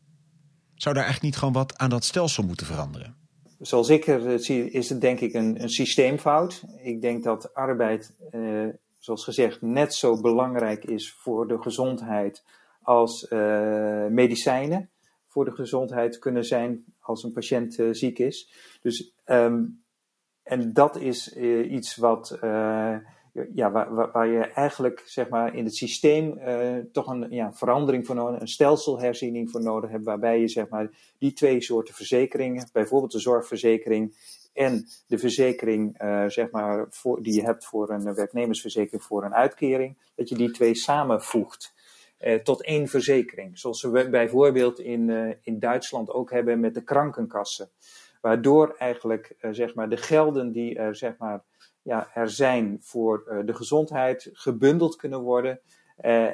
Zou 0.75 0.95
daar 0.95 1.03
eigenlijk 1.03 1.33
niet 1.33 1.37
gewoon 1.37 1.53
wat 1.53 1.77
aan 1.77 1.89
dat 1.89 2.03
stelsel 2.03 2.43
moeten 2.43 2.65
veranderen? 2.65 3.15
Zoals 3.59 3.89
ik 3.89 4.03
het 4.03 4.43
zie, 4.43 4.71
is 4.71 4.89
het 4.89 5.01
denk 5.01 5.19
ik 5.19 5.33
een, 5.33 5.61
een 5.61 5.69
systeemfout. 5.69 6.63
Ik 6.83 7.01
denk 7.01 7.23
dat 7.23 7.53
arbeid 7.53 8.13
zoals 9.03 9.23
gezegd, 9.23 9.61
net 9.61 9.93
zo 9.93 10.21
belangrijk 10.21 10.85
is 10.85 11.13
voor 11.13 11.47
de 11.47 11.61
gezondheid 11.61 12.43
als 12.81 13.23
uh, 13.29 14.05
medicijnen 14.07 14.89
voor 15.27 15.45
de 15.45 15.51
gezondheid 15.51 16.19
kunnen 16.19 16.45
zijn 16.45 16.85
als 16.99 17.23
een 17.23 17.31
patiënt 17.31 17.77
uh, 17.77 17.87
ziek 17.91 18.19
is. 18.19 18.53
Dus, 18.81 19.13
um, 19.25 19.83
en 20.43 20.73
dat 20.73 20.95
is 20.95 21.35
uh, 21.35 21.71
iets 21.71 21.95
wat 21.95 22.37
ja, 23.53 23.71
waar, 23.71 24.11
waar, 24.11 24.27
je 24.27 24.39
eigenlijk 24.39 25.03
zeg 25.05 25.29
maar, 25.29 25.55
in 25.55 25.63
het 25.63 25.75
systeem 25.75 26.39
toch 26.91 27.07
een 27.07 27.27
ja, 27.29 27.53
verandering 27.53 28.05
voor 28.05 28.15
nodig, 28.15 28.41
een 28.41 28.47
stelselherziening 28.47 29.51
voor 29.51 29.61
nodig 29.61 29.89
hebt, 29.89 30.05
waarbij 30.05 30.39
je 30.39 30.47
zeg 30.47 30.69
maar, 30.69 30.89
die 31.17 31.33
twee 31.33 31.61
soorten 31.61 31.93
verzekeringen, 31.93 32.69
bijvoorbeeld 32.73 33.11
de 33.11 33.19
zorgverzekering 33.19 34.15
en 34.53 34.85
de 35.07 35.17
verzekering 35.17 36.01
uh, 36.01 36.25
zeg 36.27 36.51
maar, 36.51 36.87
die 37.21 37.33
je 37.33 37.43
hebt 37.43 37.65
voor 37.65 37.89
een 37.89 38.13
werknemersverzekering 38.13 39.03
voor 39.03 39.23
een 39.23 39.33
uitkering, 39.33 39.97
dat 40.15 40.29
je 40.29 40.35
die 40.35 40.51
twee 40.51 40.75
samenvoegt. 40.75 41.73
Uh, 42.19 42.35
tot 42.35 42.63
één 42.63 42.87
verzekering. 42.87 43.59
Zoals 43.59 43.81
we 43.81 44.09
bijvoorbeeld 44.09 44.79
in, 44.79 45.35
in 45.41 45.59
Duitsland 45.59 46.09
ook 46.09 46.31
hebben 46.31 46.59
met 46.59 46.73
de 46.73 46.83
krankenkassen. 46.83 47.69
Waardoor 48.21 48.75
eigenlijk 48.77 49.35
zeg 49.51 49.75
maar, 49.75 49.89
de 49.89 49.97
gelden 49.97 50.51
die 50.51 50.75
er 50.75 50.95
zeg 50.95 51.17
maar, 51.17 51.43
ja, 51.81 52.09
er 52.13 52.29
zijn 52.29 52.77
voor 52.81 53.41
de 53.45 53.53
gezondheid 53.53 54.29
gebundeld 54.33 54.95
kunnen 54.95 55.21
worden. 55.21 55.59
Uh, 56.01 56.31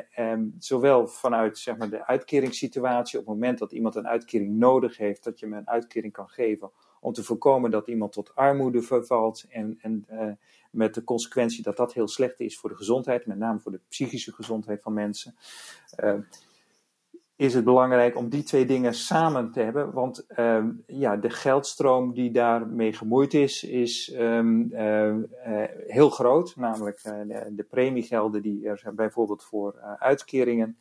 zowel 0.59 1.07
vanuit 1.07 1.57
zeg 1.57 1.77
maar, 1.77 1.89
de 1.89 2.05
uitkeringssituatie, 2.05 3.19
op 3.19 3.25
het 3.25 3.33
moment 3.33 3.59
dat 3.59 3.71
iemand 3.71 3.95
een 3.95 4.07
uitkering 4.07 4.57
nodig 4.57 4.97
heeft, 4.97 5.23
dat 5.23 5.39
je 5.39 5.45
hem 5.45 5.55
een 5.55 5.69
uitkering 5.69 6.13
kan 6.13 6.29
geven 6.29 6.71
om 7.01 7.13
te 7.13 7.23
voorkomen 7.23 7.71
dat 7.71 7.87
iemand 7.87 8.11
tot 8.11 8.35
armoede 8.35 8.81
vervalt 8.81 9.45
en, 9.49 9.77
en 9.81 10.05
uh, 10.11 10.31
met 10.71 10.93
de 10.93 11.03
consequentie 11.03 11.63
dat 11.63 11.77
dat 11.77 11.93
heel 11.93 12.07
slecht 12.07 12.39
is 12.39 12.59
voor 12.59 12.69
de 12.69 12.75
gezondheid, 12.75 13.25
met 13.25 13.37
name 13.37 13.59
voor 13.59 13.71
de 13.71 13.81
psychische 13.89 14.33
gezondheid 14.33 14.81
van 14.81 14.93
mensen 14.93 15.35
is 17.39 17.53
het 17.53 17.63
belangrijk 17.63 18.17
om 18.17 18.29
die 18.29 18.43
twee 18.43 18.65
dingen 18.65 18.93
samen 18.93 19.51
te 19.51 19.59
hebben. 19.59 19.91
Want 19.91 20.25
uh, 20.37 20.65
ja, 20.87 21.15
de 21.15 21.29
geldstroom 21.29 22.13
die 22.13 22.31
daarmee 22.31 22.93
gemoeid 22.93 23.33
is, 23.33 23.63
is 23.63 24.09
uh, 24.09 24.43
uh, 24.43 25.15
heel 25.87 26.09
groot. 26.09 26.55
Namelijk 26.55 27.03
de, 27.03 27.51
de, 27.55 27.63
premiegelden 27.63 28.41
die 28.41 28.67
er 28.67 28.91
bijvoorbeeld 28.95 29.43
voor 29.43 29.79
uitkeringen 29.99 30.77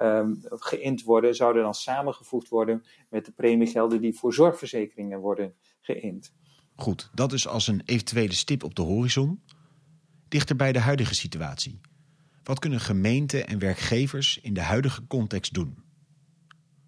um, 0.00 0.40
geïnd 0.42 1.02
worden, 1.02 1.34
zouden 1.34 1.62
dan 1.62 1.74
samengevoegd 1.74 2.48
worden 2.48 2.84
met 3.08 3.24
de 3.24 3.32
premiegelden 3.32 4.00
die 4.00 4.14
voor 4.14 4.34
zorgverzekeringen 4.34 5.18
worden 5.18 5.54
geïnd. 5.80 6.32
Goed, 6.76 7.10
dat 7.14 7.32
is 7.32 7.48
als 7.48 7.66
een 7.66 7.82
eventuele 7.84 8.32
stip 8.32 8.64
op 8.64 8.74
de 8.74 8.82
horizon. 8.82 9.42
Dichter 10.28 10.56
bij 10.56 10.72
de 10.72 10.78
huidige 10.78 11.14
situatie. 11.14 11.80
Wat 12.42 12.58
kunnen 12.58 12.80
gemeenten 12.80 13.46
en 13.46 13.58
werkgevers 13.58 14.38
in 14.42 14.54
de 14.54 14.60
huidige 14.60 15.06
context 15.06 15.54
doen? 15.54 15.82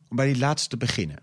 Om 0.08 0.16
bij 0.16 0.26
die 0.26 0.38
laatste 0.38 0.68
te 0.68 0.76
beginnen. 0.76 1.22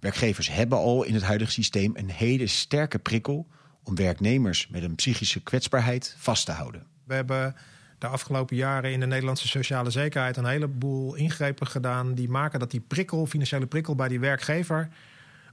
Werkgevers 0.00 0.48
hebben 0.48 0.78
al 0.78 1.04
in 1.04 1.14
het 1.14 1.22
huidige 1.22 1.50
systeem 1.50 1.96
een 1.96 2.10
hele 2.10 2.46
sterke 2.46 2.98
prikkel 2.98 3.46
om 3.82 3.94
werknemers 3.94 4.68
met 4.68 4.82
een 4.82 4.94
psychische 4.94 5.42
kwetsbaarheid 5.42 6.14
vast 6.18 6.46
te 6.46 6.52
houden. 6.52 6.86
We 7.04 7.14
hebben 7.14 7.54
de 7.98 8.06
afgelopen 8.06 8.56
jaren 8.56 8.92
in 8.92 9.00
de 9.00 9.06
Nederlandse 9.06 9.48
sociale 9.48 9.90
zekerheid 9.90 10.36
een 10.36 10.46
heleboel 10.46 11.14
ingrepen 11.14 11.66
gedaan 11.66 12.14
die 12.14 12.28
maken 12.28 12.58
dat 12.58 12.70
die 12.70 12.80
prikkel, 12.80 13.26
financiële 13.26 13.66
prikkel 13.66 13.94
bij 13.94 14.08
die 14.08 14.20
werkgever, 14.20 14.88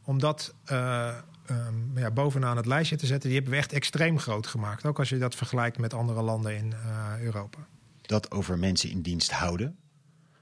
om 0.04 0.20
dat 0.20 0.54
uh, 0.72 1.16
um, 1.50 1.92
ja, 1.96 2.12
bovenaan 2.12 2.58
het 2.58 2.66
lijstje 2.66 2.96
te 2.96 3.06
zetten, 3.06 3.30
die 3.30 3.38
hebben 3.38 3.56
we 3.56 3.60
echt 3.60 3.74
extreem 3.74 4.20
groot 4.20 4.48
gemaakt. 4.48 4.86
Ook 4.86 5.00
als 5.00 5.10
je 5.10 5.18
dat 5.18 5.36
vergelijkt 5.36 5.78
met 5.78 5.94
andere 5.94 6.22
landen 6.22 6.58
in 6.58 6.74
uh, 6.86 7.22
Europa. 7.22 7.68
Dat 8.02 8.32
over 8.32 8.60
mensen 8.60 8.90
in 8.90 9.02
dienst 9.02 9.32
houden. 9.32 9.78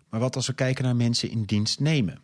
Maar 0.10 0.20
wat 0.20 0.36
als 0.36 0.48
we 0.48 0.54
kijken 0.54 0.84
naar 0.84 0.96
mensen 0.96 1.30
in 1.30 1.44
dienst 1.44 1.80
nemen? 1.80 2.22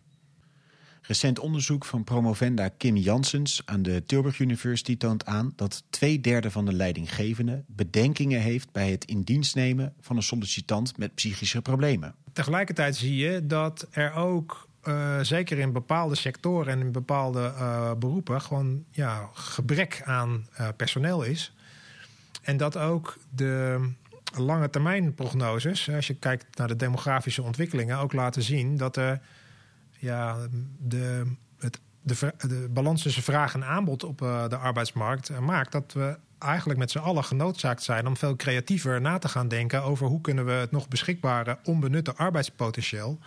Recent 1.01 1.39
onderzoek 1.39 1.85
van 1.85 2.03
promovenda 2.03 2.69
Kim 2.77 2.95
Janssens 2.95 3.61
aan 3.65 3.81
de 3.81 4.03
Tilburg 4.05 4.39
University 4.39 4.97
toont 4.97 5.25
aan 5.25 5.53
dat 5.55 5.83
twee 5.89 6.21
derde 6.21 6.51
van 6.51 6.65
de 6.65 6.73
leidinggevenden 6.73 7.65
bedenkingen 7.67 8.41
heeft 8.41 8.71
bij 8.71 8.91
het 8.91 9.05
in 9.05 9.21
dienst 9.21 9.55
nemen 9.55 9.93
van 9.99 10.15
een 10.15 10.23
sollicitant 10.23 10.97
met 10.97 11.15
psychische 11.15 11.61
problemen. 11.61 12.15
Tegelijkertijd 12.33 12.95
zie 12.95 13.15
je 13.15 13.45
dat 13.45 13.87
er 13.91 14.13
ook, 14.13 14.67
uh, 14.83 15.19
zeker 15.21 15.59
in 15.59 15.71
bepaalde 15.71 16.15
sectoren 16.15 16.73
en 16.73 16.79
in 16.79 16.91
bepaalde 16.91 17.39
uh, 17.39 17.93
beroepen, 17.93 18.41
gewoon 18.41 18.83
ja, 18.91 19.29
gebrek 19.33 20.01
aan 20.05 20.47
uh, 20.59 20.67
personeel 20.75 21.23
is. 21.23 21.53
En 22.41 22.57
dat 22.57 22.77
ook 22.77 23.17
de 23.29 23.79
lange 24.37 24.69
termijn 24.69 25.13
prognoses, 25.13 25.89
als 25.89 26.07
je 26.07 26.13
kijkt 26.13 26.57
naar 26.57 26.67
de 26.67 26.75
demografische 26.75 27.43
ontwikkelingen, 27.43 27.97
ook 27.97 28.13
laten 28.13 28.43
zien 28.43 28.77
dat 28.77 28.95
er 28.95 29.21
ja, 29.99 30.37
de, 30.77 31.35
het, 31.57 31.79
de, 32.01 32.33
de 32.37 32.67
balans 32.71 33.01
tussen 33.01 33.23
vraag 33.23 33.53
en 33.53 33.65
aanbod 33.65 34.03
op 34.03 34.21
uh, 34.21 34.47
de 34.47 34.57
arbeidsmarkt 34.57 35.29
uh, 35.29 35.39
maakt 35.39 35.71
dat 35.71 35.93
we 35.93 36.17
eigenlijk 36.39 36.79
met 36.79 36.91
z'n 36.91 36.97
allen 36.97 37.23
genoodzaakt 37.23 37.83
zijn 37.83 38.07
om 38.07 38.17
veel 38.17 38.35
creatiever 38.35 39.01
na 39.01 39.17
te 39.17 39.27
gaan 39.27 39.47
denken 39.47 39.83
over 39.83 40.07
hoe 40.07 40.21
kunnen 40.21 40.45
we 40.45 40.51
het 40.51 40.71
nog 40.71 40.87
beschikbare 40.87 41.57
onbenutte 41.63 42.15
arbeidspotentieel 42.15 43.19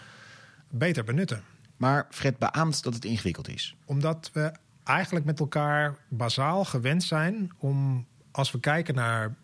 beter 0.69 1.05
benutten. 1.05 1.43
Maar 1.77 2.07
Fred 2.11 2.39
beaamt 2.39 2.83
dat 2.83 2.95
het 2.95 3.05
ingewikkeld 3.05 3.49
is. 3.49 3.77
Omdat 3.85 4.31
we 4.33 4.53
eigenlijk 4.85 5.25
met 5.25 5.41
elkaar 5.41 5.97
bazaal 6.09 6.65
gewend 6.65 7.03
zijn 7.03 7.53
om, 7.59 8.07
als 8.31 8.51
we 8.51 8.61
kijken 8.61 8.95
naar 8.95 9.35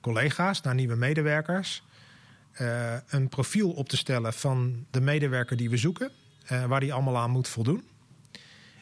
collega's, 0.00 0.60
naar 0.60 0.74
nieuwe 0.74 0.96
medewerkers. 0.96 1.84
Uh, 2.60 2.94
een 3.08 3.28
profiel 3.28 3.70
op 3.70 3.88
te 3.88 3.96
stellen 3.96 4.32
van 4.32 4.86
de 4.90 5.00
medewerker 5.00 5.56
die 5.56 5.70
we 5.70 5.76
zoeken, 5.76 6.10
uh, 6.52 6.64
waar 6.64 6.80
die 6.80 6.92
allemaal 6.92 7.16
aan 7.16 7.30
moet 7.30 7.48
voldoen. 7.48 7.84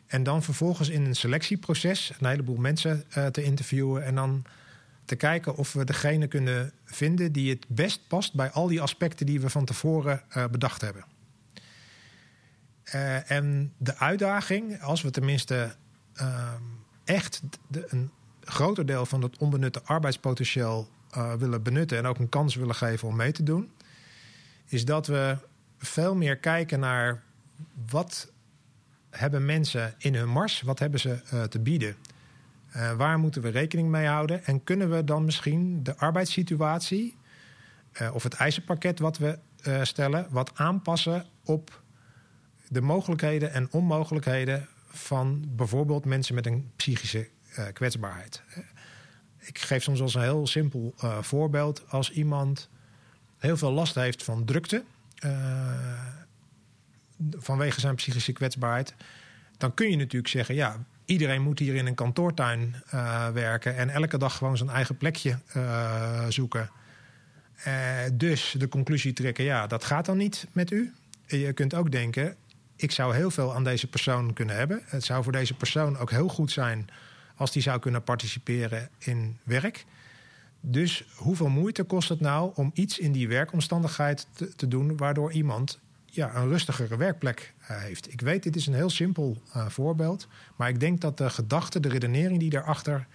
En 0.06 0.22
dan 0.22 0.42
vervolgens 0.42 0.88
in 0.88 1.04
een 1.04 1.16
selectieproces 1.16 2.12
een 2.18 2.26
heleboel 2.26 2.56
mensen 2.56 3.04
uh, 3.16 3.26
te 3.26 3.42
interviewen 3.42 4.04
en 4.04 4.14
dan 4.14 4.44
te 5.04 5.16
kijken 5.16 5.56
of 5.56 5.72
we 5.72 5.84
degene 5.84 6.26
kunnen 6.26 6.72
vinden 6.84 7.32
die 7.32 7.50
het 7.50 7.66
best 7.68 8.00
past 8.08 8.34
bij 8.34 8.50
al 8.50 8.66
die 8.66 8.80
aspecten 8.80 9.26
die 9.26 9.40
we 9.40 9.50
van 9.50 9.64
tevoren 9.64 10.22
bedacht 10.50 10.80
hebben. 10.80 11.04
en 13.26 13.72
de 13.76 13.96
uitdaging, 13.96 14.82
als 14.82 15.02
we 15.02 15.10
tenminste 15.10 15.74
echt 17.04 17.42
de, 17.68 17.86
een 17.88 18.10
groter 18.40 18.86
deel 18.86 19.06
van 19.06 19.22
het 19.22 19.38
onbenutte 19.38 19.82
arbeidspotentieel 19.82 20.88
willen 21.38 21.62
benutten 21.62 21.98
en 21.98 22.06
ook 22.06 22.18
een 22.18 22.28
kans 22.28 22.54
willen 22.54 22.74
geven 22.74 23.08
om 23.08 23.16
mee 23.16 23.32
te 23.32 23.42
doen, 23.42 23.70
is 24.66 24.84
dat 24.84 25.06
we 25.06 25.36
veel 25.78 26.14
meer 26.14 26.36
kijken 26.36 26.80
naar 26.80 27.22
wat 27.90 28.32
hebben 29.10 29.44
mensen 29.44 29.94
in 29.98 30.14
hun 30.14 30.28
mars, 30.28 30.60
wat 30.60 30.78
hebben 30.78 31.00
ze 31.00 31.20
uh, 31.34 31.42
te 31.42 31.58
bieden. 31.58 31.96
Uh, 32.76 32.92
waar 32.92 33.18
moeten 33.18 33.42
we 33.42 33.48
rekening 33.48 33.88
mee 33.88 34.06
houden? 34.06 34.44
En 34.44 34.64
kunnen 34.64 34.90
we 34.90 35.04
dan 35.04 35.24
misschien 35.24 35.82
de 35.82 35.96
arbeidssituatie 35.96 37.16
of 38.12 38.22
het 38.22 38.34
eisenpakket 38.34 38.98
wat 38.98 39.18
we 39.18 39.38
stellen, 39.82 40.26
wat 40.30 40.50
aanpassen 40.54 41.26
op 41.44 41.82
de 42.68 42.80
mogelijkheden 42.80 43.52
en 43.52 43.68
onmogelijkheden 43.70 44.68
van 44.88 45.44
bijvoorbeeld 45.48 46.04
mensen 46.04 46.34
met 46.34 46.46
een 46.46 46.70
psychische 46.76 47.28
kwetsbaarheid 47.72 48.42
ik 49.44 49.58
geef 49.58 49.82
soms 49.82 50.00
als 50.00 50.14
een 50.14 50.22
heel 50.22 50.46
simpel 50.46 50.94
voorbeeld. 51.20 51.82
Als 51.88 52.10
iemand 52.10 52.68
heel 53.38 53.56
veel 53.56 53.72
last 53.72 53.94
heeft 53.94 54.22
van 54.22 54.44
drukte, 54.44 54.84
vanwege 57.30 57.80
zijn 57.80 57.94
psychische 57.94 58.32
kwetsbaarheid, 58.32 58.94
dan 59.56 59.74
kun 59.74 59.90
je 59.90 59.96
natuurlijk 59.96 60.28
zeggen: 60.28 60.54
ja, 60.54 60.84
iedereen 61.04 61.42
moet 61.42 61.58
hier 61.58 61.74
in 61.74 61.86
een 61.86 61.94
kantoortuin 61.94 62.74
uh, 62.94 63.28
werken 63.28 63.76
en 63.76 63.90
elke 63.90 64.18
dag 64.18 64.36
gewoon 64.36 64.56
zijn 64.56 64.70
eigen 64.70 64.96
plekje 64.96 65.38
zoeken. 66.28 66.70
dus 68.12 68.54
de 68.58 68.68
conclusie 68.68 69.12
trekken: 69.12 69.44
ja, 69.44 69.66
dat 69.66 69.84
gaat 69.84 70.06
dan 70.06 70.16
niet 70.16 70.46
met 70.52 70.70
u. 70.70 70.92
Je 71.26 71.52
kunt 71.52 71.74
ook 71.74 71.90
denken: 71.90 72.36
ik 72.76 72.90
zou 72.90 73.14
heel 73.14 73.30
veel 73.30 73.54
aan 73.54 73.64
deze 73.64 73.86
persoon 73.86 74.32
kunnen 74.32 74.56
hebben. 74.56 74.82
Het 74.84 75.04
zou 75.04 75.22
voor 75.22 75.32
deze 75.32 75.54
persoon 75.54 75.98
ook 75.98 76.10
heel 76.10 76.28
goed 76.28 76.50
zijn 76.50 76.88
als 77.36 77.52
die 77.52 77.62
zou 77.62 77.78
kunnen 77.78 78.02
participeren 78.02 78.88
in 78.98 79.38
werk. 79.42 79.84
Dus 80.60 81.04
hoeveel 81.14 81.48
moeite 81.48 81.82
kost 81.82 82.08
het 82.08 82.20
nou 82.20 82.52
om 82.54 82.70
iets 82.74 82.98
in 82.98 83.12
die 83.12 83.28
werkomstandigheid 83.28 84.26
te, 84.32 84.54
te 84.54 84.68
doen 84.68 84.96
waardoor 84.96 85.32
iemand 85.32 85.78
ja, 86.14 86.34
een 86.34 86.48
rustigere 86.48 86.96
werkplek 86.96 87.54
uh, 87.62 87.68
heeft? 87.68 88.12
Ik 88.12 88.20
weet, 88.20 88.42
dit 88.42 88.56
is 88.56 88.66
een 88.66 88.74
heel 88.74 88.90
simpel 88.90 89.42
uh, 89.56 89.68
voorbeeld, 89.68 90.28
maar 90.56 90.68
ik 90.68 90.80
denk 90.80 91.00
dat 91.00 91.18
de 91.18 91.30
gedachte, 91.30 91.80
de 91.80 91.88
redenering 91.88 92.40
die 92.40 92.50
daarachter 92.50 93.06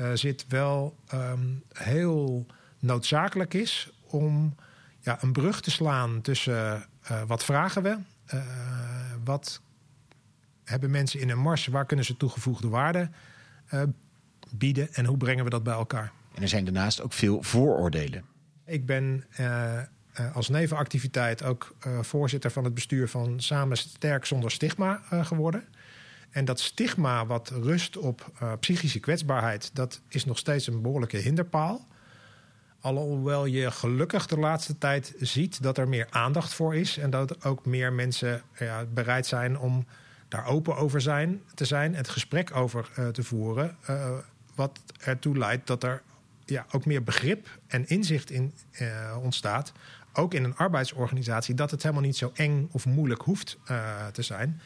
uh, 0.00 0.10
zit, 0.14 0.44
wel 0.48 0.96
um, 1.14 1.62
heel 1.72 2.46
noodzakelijk 2.78 3.54
is 3.54 3.90
om 4.06 4.54
ja, 5.00 5.22
een 5.22 5.32
brug 5.32 5.60
te 5.60 5.70
slaan 5.70 6.20
tussen 6.20 6.86
wat 7.26 7.44
vragen 7.44 7.82
we, 7.82 7.96
wat 9.24 9.60
hebben 10.64 10.90
mensen 10.90 11.20
in 11.20 11.30
een 11.30 11.38
mars, 11.38 11.66
waar 11.66 11.86
kunnen 11.86 12.04
ze 12.04 12.16
toegevoegde 12.16 12.68
waarde 12.68 13.10
bieden 14.50 14.94
en 14.94 15.04
hoe 15.04 15.16
brengen 15.16 15.44
we 15.44 15.50
dat 15.50 15.62
bij 15.62 15.74
elkaar. 15.74 16.12
En 16.34 16.42
er 16.42 16.48
zijn 16.48 16.64
daarnaast 16.64 17.02
ook 17.02 17.12
veel 17.12 17.42
vooroordelen. 17.42 18.24
Ik 18.64 18.86
ben 18.86 19.24
uh, 20.20 20.36
als 20.36 20.48
nevenactiviteit 20.48 21.42
ook 21.42 21.74
voorzitter 22.00 22.50
van 22.50 22.64
het 22.64 22.74
bestuur 22.74 23.08
van 23.08 23.40
Samen 23.40 23.76
Sterk 23.76 24.24
Zonder 24.24 24.50
Stigma 24.50 25.00
geworden. 25.10 25.64
En 26.30 26.44
dat 26.44 26.60
stigma 26.60 27.26
wat 27.26 27.48
rust 27.48 27.96
op 27.96 28.32
psychische 28.60 29.00
kwetsbaarheid, 29.00 29.70
dat 29.72 30.00
is 30.08 30.24
nog 30.24 30.38
steeds 30.38 30.66
een 30.66 30.82
behoorlijke 30.82 31.16
hinderpaal. 31.16 31.86
Alhoewel 32.80 33.46
je 33.46 33.70
gelukkig 33.70 34.26
de 34.26 34.38
laatste 34.38 34.78
tijd 34.78 35.14
ziet 35.18 35.62
dat 35.62 35.78
er 35.78 35.88
meer 35.88 36.06
aandacht 36.10 36.54
voor 36.54 36.74
is. 36.74 36.98
En 36.98 37.10
dat 37.10 37.44
ook 37.44 37.66
meer 37.66 37.92
mensen 37.92 38.42
ja, 38.58 38.84
bereid 38.84 39.26
zijn 39.26 39.58
om 39.58 39.86
daar 40.28 40.46
open 40.46 40.76
over 40.76 41.00
zijn, 41.00 41.42
te 41.54 41.64
zijn. 41.64 41.94
Het 41.94 42.08
gesprek 42.08 42.56
over 42.56 43.12
te 43.12 43.22
voeren. 43.22 43.76
Wat 44.54 44.80
ertoe 44.98 45.38
leidt 45.38 45.66
dat 45.66 45.82
er 45.82 46.02
ja, 46.44 46.66
ook 46.70 46.84
meer 46.84 47.02
begrip 47.02 47.48
en 47.66 47.88
inzicht 47.88 48.30
in 48.30 48.54
ontstaat. 49.22 49.72
Ook 50.16 50.34
in 50.34 50.44
een 50.44 50.56
arbeidsorganisatie. 50.56 51.54
Dat 51.54 51.70
het 51.70 51.82
helemaal 51.82 52.04
niet 52.04 52.16
zo 52.16 52.30
eng 52.34 52.68
of 52.72 52.86
moeilijk 52.86 53.22
hoeft 53.22 53.58
te 54.12 54.22
zijn. 54.22 54.60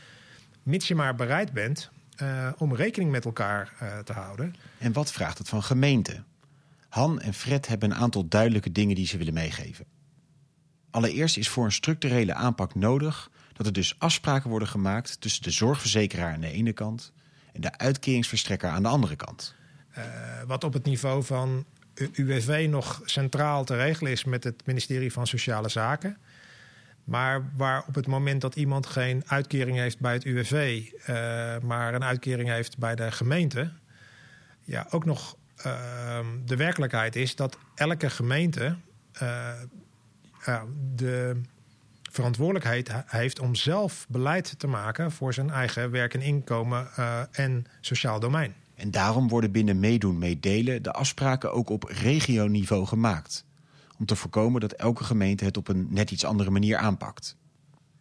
Mits 0.62 0.88
je 0.88 0.94
maar 0.94 1.14
bereid 1.14 1.52
bent 1.52 1.90
om 2.58 2.74
rekening 2.74 3.10
met 3.10 3.24
elkaar 3.24 3.72
te 4.04 4.12
houden. 4.12 4.54
En 4.78 4.92
wat 4.92 5.12
vraagt 5.12 5.38
het 5.38 5.48
van 5.48 5.62
gemeenten? 5.62 6.24
Han 6.88 7.20
en 7.20 7.34
Fred 7.34 7.66
hebben 7.66 7.90
een 7.90 7.96
aantal 7.96 8.28
duidelijke 8.28 8.72
dingen 8.72 8.94
die 8.94 9.06
ze 9.06 9.18
willen 9.18 9.34
meegeven. 9.34 9.84
Allereerst 10.90 11.36
is 11.36 11.48
voor 11.48 11.64
een 11.64 11.72
structurele 11.72 12.34
aanpak 12.34 12.74
nodig 12.74 13.30
dat 13.52 13.66
er 13.66 13.72
dus 13.72 13.94
afspraken 13.98 14.50
worden 14.50 14.68
gemaakt 14.68 15.20
tussen 15.20 15.42
de 15.42 15.50
zorgverzekeraar 15.50 16.32
aan 16.34 16.40
de 16.40 16.50
ene 16.50 16.72
kant 16.72 17.12
en 17.52 17.60
de 17.60 17.78
uitkeringsverstrekker 17.78 18.70
aan 18.70 18.82
de 18.82 18.88
andere 18.88 19.16
kant. 19.16 19.54
Uh, 19.98 20.04
wat 20.46 20.64
op 20.64 20.72
het 20.72 20.84
niveau 20.84 21.24
van 21.24 21.64
UWV 22.12 22.66
nog 22.70 23.00
centraal 23.04 23.64
te 23.64 23.76
regelen 23.76 24.12
is 24.12 24.24
met 24.24 24.44
het 24.44 24.62
ministerie 24.66 25.12
van 25.12 25.26
Sociale 25.26 25.68
Zaken. 25.68 26.16
Maar 27.04 27.50
waar 27.56 27.84
op 27.86 27.94
het 27.94 28.06
moment 28.06 28.40
dat 28.40 28.56
iemand 28.56 28.86
geen 28.86 29.22
uitkering 29.26 29.76
heeft 29.76 29.98
bij 29.98 30.12
het 30.12 30.24
UWV, 30.24 30.82
uh, 31.00 31.06
maar 31.58 31.94
een 31.94 32.04
uitkering 32.04 32.48
heeft 32.48 32.78
bij 32.78 32.94
de 32.94 33.12
gemeente, 33.12 33.72
ja, 34.64 34.86
ook 34.90 35.04
nog 35.04 35.36
uh, 35.66 36.18
de 36.44 36.56
werkelijkheid 36.56 37.16
is 37.16 37.36
dat 37.36 37.58
elke 37.74 38.10
gemeente 38.10 38.76
uh, 39.22 39.52
de 40.94 41.40
verantwoordelijkheid 42.10 42.90
heeft 43.06 43.40
om 43.40 43.54
zelf 43.54 44.06
beleid 44.08 44.58
te 44.58 44.66
maken 44.66 45.12
voor 45.12 45.34
zijn 45.34 45.50
eigen 45.50 45.90
werk 45.90 46.14
en 46.14 46.20
inkomen 46.20 46.88
uh, 46.98 47.20
en 47.30 47.66
sociaal 47.80 48.20
domein. 48.20 48.54
En 48.80 48.90
daarom 48.90 49.28
worden 49.28 49.52
binnen 49.52 49.80
meedoen, 49.80 50.18
meedelen 50.18 50.82
de 50.82 50.92
afspraken 50.92 51.52
ook 51.52 51.70
op 51.70 51.84
regioniveau 51.84 52.86
gemaakt. 52.86 53.44
Om 53.98 54.06
te 54.06 54.16
voorkomen 54.16 54.60
dat 54.60 54.72
elke 54.72 55.04
gemeente 55.04 55.44
het 55.44 55.56
op 55.56 55.68
een 55.68 55.86
net 55.90 56.10
iets 56.10 56.24
andere 56.24 56.50
manier 56.50 56.76
aanpakt. 56.76 57.36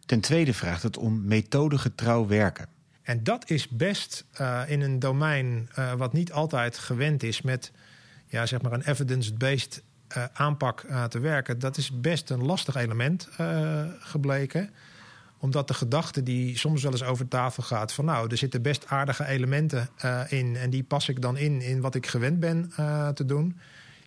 Ten 0.06 0.20
tweede 0.20 0.54
vraagt 0.54 0.82
het 0.82 0.96
om 0.96 1.24
methodegetrouw 1.24 2.26
werken. 2.26 2.66
En 3.02 3.22
dat 3.24 3.50
is 3.50 3.68
best 3.68 4.24
uh, 4.40 4.62
in 4.66 4.80
een 4.80 4.98
domein 4.98 5.68
uh, 5.78 5.92
wat 5.92 6.12
niet 6.12 6.32
altijd 6.32 6.78
gewend 6.78 7.22
is 7.22 7.42
met 7.42 7.72
ja, 8.26 8.46
zeg 8.46 8.62
maar 8.62 8.72
een 8.72 8.86
evidence-based 8.86 9.82
uh, 10.16 10.24
aanpak 10.32 10.86
te 11.08 11.18
werken. 11.18 11.58
Dat 11.58 11.76
is 11.76 12.00
best 12.00 12.30
een 12.30 12.44
lastig 12.44 12.74
element 12.74 13.28
gebleken 13.98 14.70
omdat 15.40 15.68
de 15.68 15.74
gedachte 15.74 16.22
die 16.22 16.58
soms 16.58 16.82
wel 16.82 16.92
eens 16.92 17.02
over 17.02 17.28
tafel 17.28 17.62
gaat... 17.62 17.92
van 17.92 18.04
nou, 18.04 18.30
er 18.30 18.36
zitten 18.36 18.62
best 18.62 18.86
aardige 18.86 19.26
elementen 19.26 19.88
in... 20.28 20.56
en 20.56 20.70
die 20.70 20.82
pas 20.82 21.08
ik 21.08 21.22
dan 21.22 21.36
in 21.36 21.60
in 21.60 21.80
wat 21.80 21.94
ik 21.94 22.06
gewend 22.06 22.40
ben 22.40 22.72
te 23.14 23.24
doen... 23.24 23.58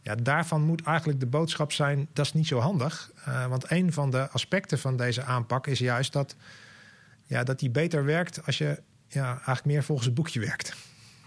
Ja, 0.02 0.16
daarvan 0.16 0.62
moet 0.62 0.84
eigenlijk 0.84 1.20
de 1.20 1.26
boodschap 1.26 1.72
zijn, 1.72 2.08
dat 2.14 2.26
is 2.26 2.34
niet 2.34 2.48
zo 2.48 2.60
handig. 2.60 3.12
want 3.50 3.72
een 3.72 3.94
van 3.94 4.10
de 4.10 4.30
aspecten 4.30 4.80
van 4.80 4.98
deze 4.98 5.24
aanpak 5.24 5.68
is 5.68 5.80
juist 5.80 6.14
dat 6.14 6.36
ja, 7.26 7.44
dat 7.44 7.60
die 7.60 7.70
beter 7.70 8.06
werkt 8.06 8.46
als 8.46 8.58
je 8.58 8.82
ja, 9.08 9.28
eigenlijk 9.28 9.66
meer 9.66 9.84
volgens 9.84 10.08
het 10.08 10.16
boekje 10.16 10.40
werkt. 10.40 10.76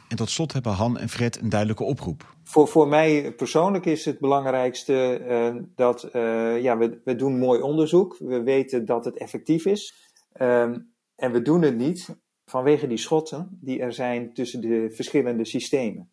En 0.09 0.17
tot 0.17 0.31
slot 0.31 0.53
hebben 0.53 0.73
Han 0.73 0.99
en 0.99 1.09
Fred 1.09 1.41
een 1.41 1.49
duidelijke 1.49 1.85
oproep. 1.85 2.35
Voor, 2.45 2.69
voor 2.69 2.89
mij 2.89 3.33
persoonlijk 3.33 3.87
is 3.87 4.05
het 4.05 4.19
belangrijkste 4.19 5.21
uh, 5.29 5.63
dat 5.75 6.09
uh, 6.13 6.63
ja, 6.63 6.79
we, 6.79 7.01
we 7.05 7.17
doen 7.17 7.39
mooi 7.39 7.61
onderzoek. 7.61 8.17
We 8.19 8.43
weten 8.43 8.85
dat 8.85 9.05
het 9.05 9.17
effectief 9.17 9.65
is. 9.65 10.11
Uh, 10.37 10.63
en 11.17 11.33
we 11.33 11.43
doen 11.43 11.63
het 11.63 11.77
niet 11.77 12.17
vanwege 12.45 12.87
die 12.87 12.99
schotten 12.99 13.59
die 13.61 13.81
er 13.81 13.93
zijn 13.93 14.33
tussen 14.33 14.61
de 14.61 14.91
verschillende 14.91 15.45
systemen. 15.45 16.11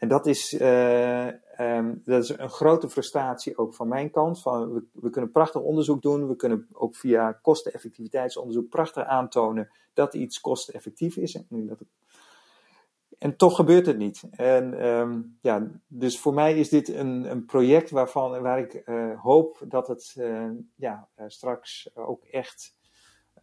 En 0.00 0.08
dat 0.08 0.26
is, 0.26 0.52
uh, 0.52 1.26
um, 1.58 2.02
dat 2.04 2.22
is 2.22 2.28
een 2.28 2.50
grote 2.50 2.88
frustratie 2.88 3.58
ook 3.58 3.74
van 3.74 3.88
mijn 3.88 4.10
kant. 4.10 4.40
Van, 4.42 4.72
we, 4.72 4.84
we, 4.92 5.10
kunnen 5.10 5.30
prachtig 5.30 5.60
onderzoek 5.60 6.02
doen. 6.02 6.28
We 6.28 6.36
kunnen 6.36 6.66
ook 6.72 6.96
via 6.96 7.32
kosteneffectiviteitsonderzoek 7.32 8.68
prachtig 8.68 9.04
aantonen 9.04 9.70
dat 9.94 10.14
iets 10.14 10.40
kosteneffectief 10.40 11.16
is. 11.16 11.34
En, 11.34 11.66
dat 11.66 11.78
het, 11.78 11.88
en 13.20 13.36
toch 13.36 13.56
gebeurt 13.56 13.86
het 13.86 13.98
niet. 13.98 14.22
En 14.30 14.86
um, 14.86 15.38
ja, 15.40 15.66
dus 15.86 16.18
voor 16.18 16.34
mij 16.34 16.58
is 16.58 16.68
dit 16.68 16.88
een, 16.88 17.30
een 17.30 17.44
project 17.44 17.90
waarvan, 17.90 18.40
waar 18.40 18.58
ik 18.58 18.82
uh, 18.86 19.20
hoop 19.20 19.64
dat 19.68 19.88
het 19.88 20.14
uh, 20.18 20.44
ja, 20.74 21.08
uh, 21.18 21.24
straks 21.28 21.90
ook 21.94 22.24
echt 22.24 22.74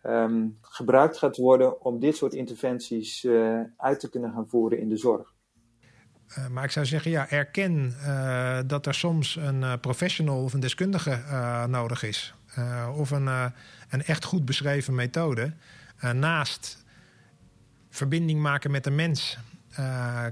um, 0.03 0.57
gebruikt 0.61 1.17
gaat 1.17 1.37
worden 1.37 1.81
om 1.81 1.99
dit 1.99 2.15
soort 2.15 2.33
interventies 2.33 3.27
uit 3.77 3.99
te 3.99 4.09
kunnen 4.09 4.31
gaan 4.31 4.47
voeren 4.47 4.79
in 4.79 4.89
de 4.89 4.97
zorg. 4.97 5.33
Maar 6.51 6.63
ik 6.63 6.71
zou 6.71 6.85
zeggen, 6.85 7.11
ja, 7.11 7.29
erken 7.29 7.93
dat 8.67 8.85
er 8.85 8.93
soms 8.93 9.35
een 9.35 9.79
professional 9.79 10.43
of 10.43 10.53
een 10.53 10.59
deskundige 10.59 11.19
nodig 11.67 12.03
is. 12.03 12.33
of 12.97 13.11
een, 13.11 13.27
een 13.89 14.03
echt 14.03 14.23
goed 14.23 14.45
beschreven 14.45 14.95
methode. 14.95 15.53
naast 16.13 16.85
verbinding 17.89 18.41
maken 18.41 18.71
met 18.71 18.83
de 18.83 18.91
mens. 18.91 19.37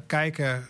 Kijken 0.07 0.67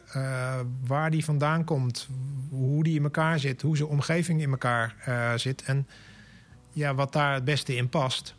waar 0.85 1.11
die 1.11 1.25
vandaan 1.25 1.63
komt. 1.63 2.07
Hoe 2.49 2.83
die 2.83 2.97
in 2.97 3.03
elkaar 3.03 3.39
zit. 3.39 3.61
Hoe 3.61 3.77
zijn 3.77 3.89
omgeving 3.89 4.41
in 4.41 4.51
elkaar 4.51 4.95
zit. 5.35 5.63
En 5.63 5.87
ja, 6.71 6.95
wat 6.95 7.13
daar 7.13 7.33
het 7.33 7.45
beste 7.45 7.75
in 7.75 7.89
past. 7.89 8.35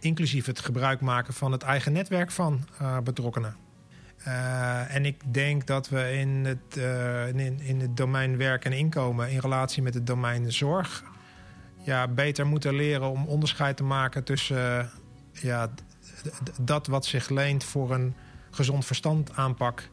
Inclusief 0.00 0.46
het 0.46 0.60
gebruik 0.60 1.00
maken 1.00 1.34
van 1.34 1.52
het 1.52 1.62
eigen 1.62 1.92
netwerk 1.92 2.30
van 2.30 2.64
betrokkenen. 3.04 3.56
En 4.88 5.04
ik 5.04 5.34
denk 5.34 5.66
dat 5.66 5.88
we 5.88 6.12
in 6.12 6.44
het, 6.44 6.76
in, 7.36 7.60
in 7.60 7.80
het 7.80 7.96
domein 7.96 8.36
werk 8.36 8.64
en 8.64 8.72
inkomen 8.72 9.30
in 9.30 9.38
relatie 9.38 9.82
met 9.82 9.94
het 9.94 10.06
domein 10.06 10.52
zorg 10.52 11.04
ja, 11.84 12.08
beter 12.08 12.46
moeten 12.46 12.74
leren 12.74 13.10
om 13.10 13.26
onderscheid 13.26 13.76
te 13.76 13.84
maken 13.84 14.24
tussen 14.24 14.90
ja, 15.32 15.70
dat 16.60 16.86
wat 16.86 17.06
zich 17.06 17.28
leent 17.28 17.64
voor 17.64 17.94
een 17.94 18.14
gezond 18.54 18.84
verstand 18.84 19.36
aanpak 19.36 19.90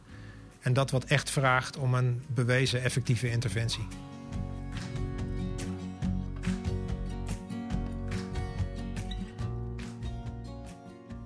en 0.60 0.72
dat 0.72 0.90
wat 0.90 1.04
echt 1.04 1.30
vraagt 1.30 1.76
om 1.76 1.94
een 1.94 2.22
bewezen 2.26 2.82
effectieve 2.82 3.30
interventie. 3.30 3.86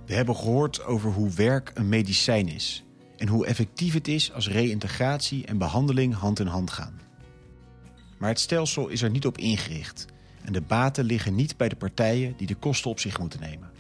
We 0.07 0.15
hebben 0.15 0.37
gehoord 0.37 0.85
over 0.85 1.11
hoe 1.11 1.31
werk 1.31 1.71
een 1.75 1.89
medicijn 1.89 2.49
is 2.49 2.85
en 3.17 3.29
hoe 3.29 3.47
effectief 3.47 3.95
het 3.95 4.09
is 4.09 4.33
als 4.33 4.49
reïntegratie 4.49 5.47
en 5.47 5.59
behandeling 5.59 6.15
hand 6.15 6.41
in 6.41 6.47
hand 6.47 6.71
gaan. 6.71 7.01
Maar 8.19 8.29
het 8.29 8.41
stelsel 8.41 8.89
is 8.89 9.03
er 9.03 9.11
niet 9.11 9.27
op 9.27 9.39
ingericht 9.39 10.07
en 10.45 10.53
de 10.53 10.61
baten 10.61 11.05
liggen 11.05 11.35
niet 11.35 11.57
bij 11.57 11.69
de 11.69 11.77
partijen 11.77 12.35
die 12.37 12.47
de 12.47 12.55
kosten 12.55 12.91
op 12.91 13.01
zich 13.01 13.19
moeten 13.19 13.41
nemen. 13.41 13.71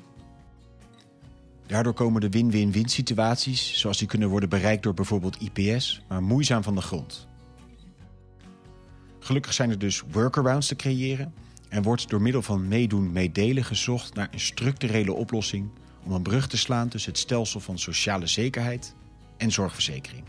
Daardoor 1.66 1.92
komen 1.92 2.20
de 2.20 2.28
win-win-win 2.28 2.88
situaties, 2.88 3.78
zoals 3.78 3.98
die 3.98 4.08
kunnen 4.08 4.28
worden 4.28 4.48
bereikt 4.48 4.82
door 4.82 4.94
bijvoorbeeld 4.94 5.38
IPS, 5.40 6.02
maar 6.08 6.22
moeizaam 6.22 6.62
van 6.62 6.74
de 6.74 6.80
grond. 6.80 7.26
Gelukkig 9.18 9.52
zijn 9.52 9.70
er 9.70 9.78
dus 9.78 10.02
workarounds 10.10 10.66
te 10.66 10.76
creëren 10.76 11.34
en 11.68 11.82
wordt 11.82 12.08
door 12.08 12.22
middel 12.22 12.42
van 12.42 12.68
meedoen, 12.68 13.12
meedelen 13.12 13.64
gezocht 13.64 14.14
naar 14.14 14.28
een 14.30 14.40
structurele 14.40 15.12
oplossing 15.12 15.68
om 16.02 16.12
een 16.12 16.22
brug 16.22 16.46
te 16.46 16.56
slaan 16.56 16.88
tussen 16.88 17.10
het 17.10 17.20
stelsel 17.20 17.60
van 17.60 17.78
sociale 17.78 18.26
zekerheid 18.26 18.94
en 19.36 19.50
zorgverzekering. 19.50 20.24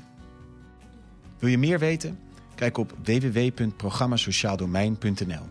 Wil 1.39 1.49
je 1.49 1.57
meer 1.57 1.79
weten? 1.79 2.19
Kijk 2.55 2.77
op 2.77 2.93
www.programmasociaaldomein.nl. 3.03 5.45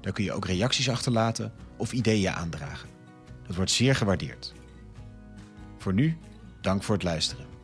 Daar 0.00 0.12
kun 0.12 0.24
je 0.24 0.32
ook 0.32 0.46
reacties 0.46 0.90
achterlaten 0.90 1.52
of 1.76 1.92
ideeën 1.92 2.32
aandragen. 2.32 2.88
Dat 3.46 3.56
wordt 3.56 3.70
zeer 3.70 3.94
gewaardeerd. 3.94 4.55
Voor 5.86 5.94
nu, 5.94 6.16
dank 6.60 6.82
voor 6.82 6.94
het 6.94 7.04
luisteren. 7.04 7.55